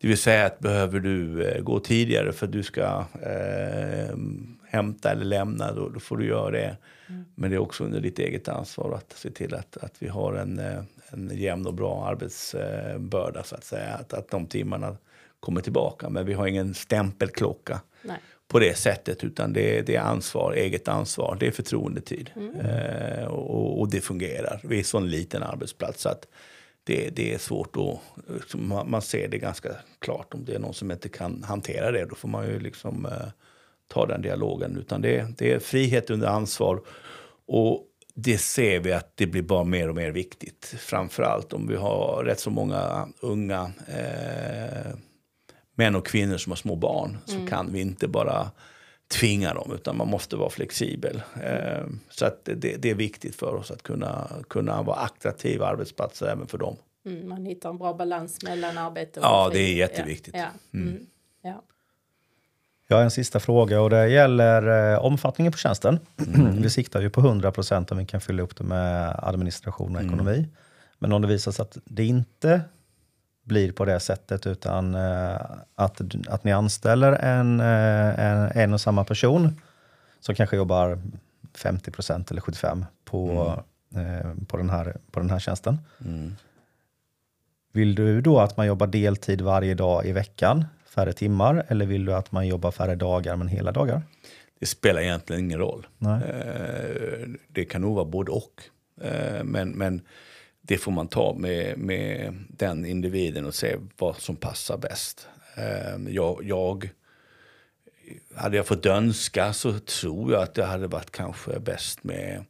Det 0.00 0.08
vill 0.08 0.18
säga 0.18 0.46
att 0.46 0.58
behöver 0.58 1.00
du 1.00 1.44
eh, 1.44 1.62
gå 1.62 1.80
tidigare 1.80 2.32
för 2.32 2.46
att 2.46 2.52
du 2.52 2.62
ska 2.62 3.04
eh, 3.22 4.16
hämta 4.64 5.10
eller 5.10 5.24
lämna, 5.24 5.72
då, 5.72 5.88
då 5.88 6.00
får 6.00 6.16
du 6.16 6.26
göra 6.26 6.50
det. 6.50 6.76
Mm. 7.08 7.24
Men 7.34 7.50
det 7.50 7.56
är 7.56 7.60
också 7.60 7.84
under 7.84 8.00
ditt 8.00 8.18
eget 8.18 8.48
ansvar 8.48 8.94
att 8.94 9.12
se 9.12 9.30
till 9.30 9.54
att, 9.54 9.76
att 9.76 9.94
vi 9.98 10.08
har 10.08 10.34
en, 10.34 10.58
eh, 10.58 10.82
en 11.10 11.30
jämn 11.34 11.66
och 11.66 11.74
bra 11.74 12.06
arbetsbörda 12.06 13.42
så 13.42 13.54
att 13.54 13.64
säga. 13.64 13.94
Att, 13.94 14.12
att 14.12 14.30
de 14.30 14.46
timmarna 14.46 14.96
kommer 15.40 15.60
tillbaka. 15.60 16.10
Men 16.10 16.26
vi 16.26 16.32
har 16.32 16.46
ingen 16.46 16.74
stämpelklocka 16.74 17.80
Nej. 18.02 18.18
på 18.48 18.58
det 18.58 18.78
sättet 18.78 19.24
utan 19.24 19.52
det, 19.52 19.86
det 19.86 19.96
är 19.96 20.00
ansvar, 20.00 20.52
eget 20.52 20.88
ansvar. 20.88 21.36
Det 21.40 21.46
är 21.46 21.50
förtroendetid. 21.50 22.30
Mm. 22.36 22.60
Eh, 22.60 23.24
och, 23.24 23.80
och, 23.80 23.90
det 23.90 24.00
fungerar. 24.00 24.60
Vi 24.64 24.74
är 24.74 24.78
en 24.78 24.84
sån 24.84 25.10
liten 25.10 25.42
arbetsplats 25.42 26.02
så 26.02 26.08
att 26.08 26.26
det, 26.88 27.10
det 27.10 27.34
är 27.34 27.38
svårt 27.38 27.76
att... 27.76 28.54
Man, 28.86 29.02
ser 29.02 29.28
det 29.28 29.38
ganska 29.38 29.68
klart. 29.98 30.34
Om 30.34 30.44
det 30.44 30.54
är 30.54 30.58
någon 30.58 30.74
som 30.74 30.90
inte 30.90 31.08
kan 31.08 31.42
hantera 31.42 31.92
det, 31.92 32.04
då 32.04 32.14
får 32.14 32.28
man 32.28 32.46
ju 32.46 32.60
liksom 32.60 33.06
eh, 33.06 33.28
ta 33.88 34.06
den 34.06 34.22
dialogen. 34.22 34.76
Utan 34.76 35.02
det, 35.02 35.38
det 35.38 35.52
är 35.52 35.58
frihet 35.58 36.10
under 36.10 36.26
ansvar. 36.26 36.80
Och 37.46 37.84
det 38.14 38.38
ser 38.38 38.80
vi 38.80 38.92
att 38.92 39.12
det 39.16 39.26
blir 39.26 39.42
bara 39.42 39.64
mer 39.64 39.88
och 39.88 39.94
mer 39.94 40.10
viktigt. 40.10 40.74
Framförallt 40.78 41.52
om 41.52 41.68
vi 41.68 41.76
har 41.76 42.24
rätt 42.24 42.40
så 42.40 42.50
många 42.50 43.08
unga 43.20 43.72
eh, 43.86 44.94
män 45.74 45.94
och 45.94 46.06
kvinnor 46.06 46.36
som 46.36 46.52
har 46.52 46.56
små 46.56 46.76
barn. 46.76 47.18
Så 47.26 47.34
mm. 47.34 47.46
kan 47.46 47.72
vi 47.72 47.80
inte 47.80 48.08
bara 48.08 48.50
tvinga 49.08 49.54
dem, 49.54 49.72
utan 49.74 49.96
man 49.96 50.08
måste 50.08 50.36
vara 50.36 50.50
flexibel. 50.50 51.22
Eh, 51.42 51.86
så 52.10 52.26
att 52.26 52.44
det, 52.44 52.76
det, 52.76 52.90
är 52.90 52.94
viktigt 52.94 53.36
för 53.36 53.54
oss 53.54 53.70
att 53.70 53.82
kunna, 53.82 54.28
kunna 54.48 54.82
vara 54.82 54.96
attraktiva 54.96 55.66
arbetsplatser 55.66 56.26
även 56.26 56.46
för 56.46 56.58
dem. 56.58 56.76
Mm, 57.06 57.28
man 57.28 57.46
hittar 57.46 57.70
en 57.70 57.78
bra 57.78 57.94
balans 57.94 58.42
mellan 58.42 58.78
arbete 58.78 59.20
och 59.20 59.26
Ja, 59.26 59.50
det 59.52 59.58
är 59.58 59.74
jätteviktigt. 59.74 60.34
Ja, 60.34 60.40
ja. 60.40 60.78
Mm. 60.78 60.88
mm. 60.88 61.06
ja. 61.42 61.62
Jag 62.88 62.96
har 62.96 63.04
en 63.04 63.10
sista 63.10 63.40
fråga 63.40 63.80
och 63.80 63.90
det 63.90 64.08
gäller 64.08 64.92
eh, 64.92 65.04
omfattningen 65.04 65.52
på 65.52 65.58
tjänsten. 65.58 65.98
Mm. 66.34 66.56
vi 66.62 66.70
siktar 66.70 67.00
ju 67.00 67.10
på 67.10 67.20
100 67.20 67.52
procent 67.52 67.92
om 67.92 67.98
vi 67.98 68.06
kan 68.06 68.20
fylla 68.20 68.42
upp 68.42 68.56
det 68.56 68.64
med 68.64 69.20
administration 69.22 69.96
och 69.96 70.02
mm. 70.02 70.14
ekonomi. 70.14 70.48
Men 70.98 71.12
om 71.12 71.22
det 71.22 71.28
visar 71.28 71.52
sig 71.52 71.62
att 71.62 71.78
det 71.84 72.04
inte 72.04 72.60
blir 73.48 73.72
på 73.72 73.84
det 73.84 74.00
sättet 74.00 74.46
utan 74.46 74.94
eh, 74.94 75.36
att, 75.74 76.00
att 76.28 76.44
ni 76.44 76.52
anställer 76.52 77.12
en, 77.12 77.60
eh, 77.60 78.20
en, 78.20 78.50
en 78.54 78.74
och 78.74 78.80
samma 78.80 79.04
person 79.04 79.60
som 80.20 80.34
kanske 80.34 80.56
jobbar 80.56 80.98
50 81.54 81.90
procent 81.90 82.30
eller 82.30 82.40
75 82.40 82.84
på, 83.04 83.54
mm. 83.94 84.16
eh, 84.16 84.34
på, 84.48 84.56
den, 84.56 84.70
här, 84.70 84.96
på 85.10 85.20
den 85.20 85.30
här 85.30 85.38
tjänsten. 85.38 85.78
Mm. 86.04 86.36
Vill 87.72 87.94
du 87.94 88.20
då 88.20 88.40
att 88.40 88.56
man 88.56 88.66
jobbar 88.66 88.86
deltid 88.86 89.40
varje 89.40 89.74
dag 89.74 90.06
i 90.06 90.12
veckan, 90.12 90.64
färre 90.94 91.12
timmar, 91.12 91.66
eller 91.68 91.86
vill 91.86 92.04
du 92.04 92.14
att 92.14 92.32
man 92.32 92.46
jobbar 92.46 92.70
färre 92.70 92.94
dagar 92.94 93.36
men 93.36 93.48
hela 93.48 93.72
dagar? 93.72 94.02
Det 94.60 94.66
spelar 94.66 95.00
egentligen 95.00 95.44
ingen 95.44 95.58
roll. 95.58 95.86
Eh, 96.00 97.28
det 97.48 97.64
kan 97.64 97.80
nog 97.80 97.94
vara 97.94 98.04
både 98.04 98.30
och. 98.30 98.62
Men, 99.44 99.70
men 99.70 100.02
det 100.68 100.78
får 100.78 100.92
man 100.92 101.08
ta 101.08 101.34
med, 101.34 101.78
med 101.78 102.34
den 102.48 102.84
individen 102.86 103.46
och 103.46 103.54
se 103.54 103.76
vad 103.98 104.16
som 104.16 104.36
passar 104.36 104.76
bäst. 104.78 105.28
Ehm, 105.56 106.08
jag, 106.12 106.40
jag, 106.44 106.90
hade 108.34 108.56
jag 108.56 108.66
fått 108.66 108.86
önska 108.86 109.52
så 109.52 109.78
tror 109.78 110.32
jag 110.32 110.42
att 110.42 110.54
det 110.54 110.64
hade 110.64 110.86
varit 110.86 111.10
kanske 111.10 111.60
bäst 111.60 112.04
med 112.04 112.44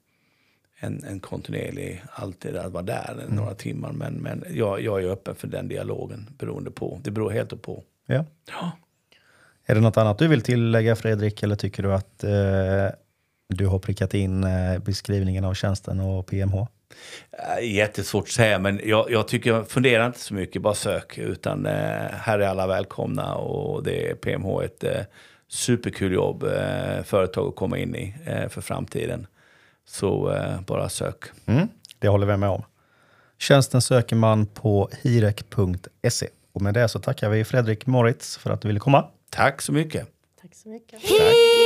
en, 0.79 1.05
en 1.05 1.21
kontinuerlig, 1.21 2.03
alltid 2.13 2.57
att 2.57 2.73
vara 2.73 2.83
där 2.83 3.13
Mm. 3.23 3.37
några 3.37 3.55
timmar. 3.55 3.93
Men, 3.93 4.15
men 4.15 4.45
jag, 4.51 4.81
jag 4.83 5.03
är 5.03 5.09
öppen 5.09 5.35
för 5.35 5.49
den 5.49 5.69
dialogen 5.69 6.29
beroende 6.39 6.71
på. 6.71 7.01
Det 7.05 7.11
beror 7.11 7.31
helt 7.31 7.63
på. 7.63 7.85
Ja. 8.07 8.25
Ja. 8.51 8.73
Är 9.67 9.75
det 9.75 9.81
något 9.81 9.97
annat 9.97 10.19
du 10.19 10.29
vill 10.29 10.43
tillägga 10.43 10.97
Fredrik 10.97 11.43
eller 11.43 11.57
tycker 11.57 11.83
du 11.83 11.95
att 11.95 12.25
eh, 12.25 12.89
du 13.49 13.67
har 13.67 13.79
prickat 13.79 14.15
in 14.15 14.45
eh, 14.45 14.79
beskrivningen 14.79 15.45
av 15.45 15.55
tjänsten 15.55 16.01
och 16.01 16.27
PMH? 16.27 16.67
Äh, 17.59 17.75
Jättesvårt 17.75 18.23
att 18.25 18.29
säga, 18.29 18.59
men 18.59 18.81
jag, 18.85 19.11
jag 19.11 19.29
tycker, 19.29 19.63
fundera 19.63 20.07
inte 20.07 20.19
så 20.19 20.35
mycket, 20.35 20.63
bara 20.63 20.75
sök. 20.75 21.19
Utan 21.19 21.67
eh, 21.67 21.73
här 22.13 22.39
är 22.39 22.47
alla 22.47 22.67
välkomna 22.67 23.35
och 23.35 23.83
det 23.83 24.11
är 24.11 24.15
PMH 24.15 24.63
ett 24.65 24.85
eh, 24.85 25.01
superkul 25.49 26.13
jobb, 26.13 26.43
eh, 26.43 27.03
företag 27.05 27.49
att 27.49 27.57
komma 27.57 27.79
in 27.79 27.95
i 27.95 28.15
eh, 28.27 28.49
för 28.49 28.61
framtiden. 28.61 29.27
Så 29.87 30.33
eh, 30.33 30.61
bara 30.61 30.89
sök. 30.89 31.25
Mm, 31.47 31.69
det 31.99 32.09
håller 32.09 32.27
vi 32.27 32.37
med 32.37 32.49
om. 32.49 32.63
Tjänsten 33.39 33.83
söker 33.83 34.17
man 34.17 34.47
på 34.47 34.91
hirek.se. 35.03 36.29
Och 36.53 36.63
med 36.63 36.75
det 36.75 36.89
så 36.89 36.99
tackar 36.99 37.29
vi 37.31 37.45
Fredrik 37.45 37.87
Moritz 37.87 38.37
för 38.37 38.51
att 38.51 38.61
du 38.61 38.69
ville 38.69 38.81
komma. 38.81 39.05
Tack 39.31 39.63
så 39.63 39.73
mycket. 39.73 40.07
Tack 40.43 40.55
så 40.55 40.69
mycket. 40.69 41.01
Tack. 41.01 41.58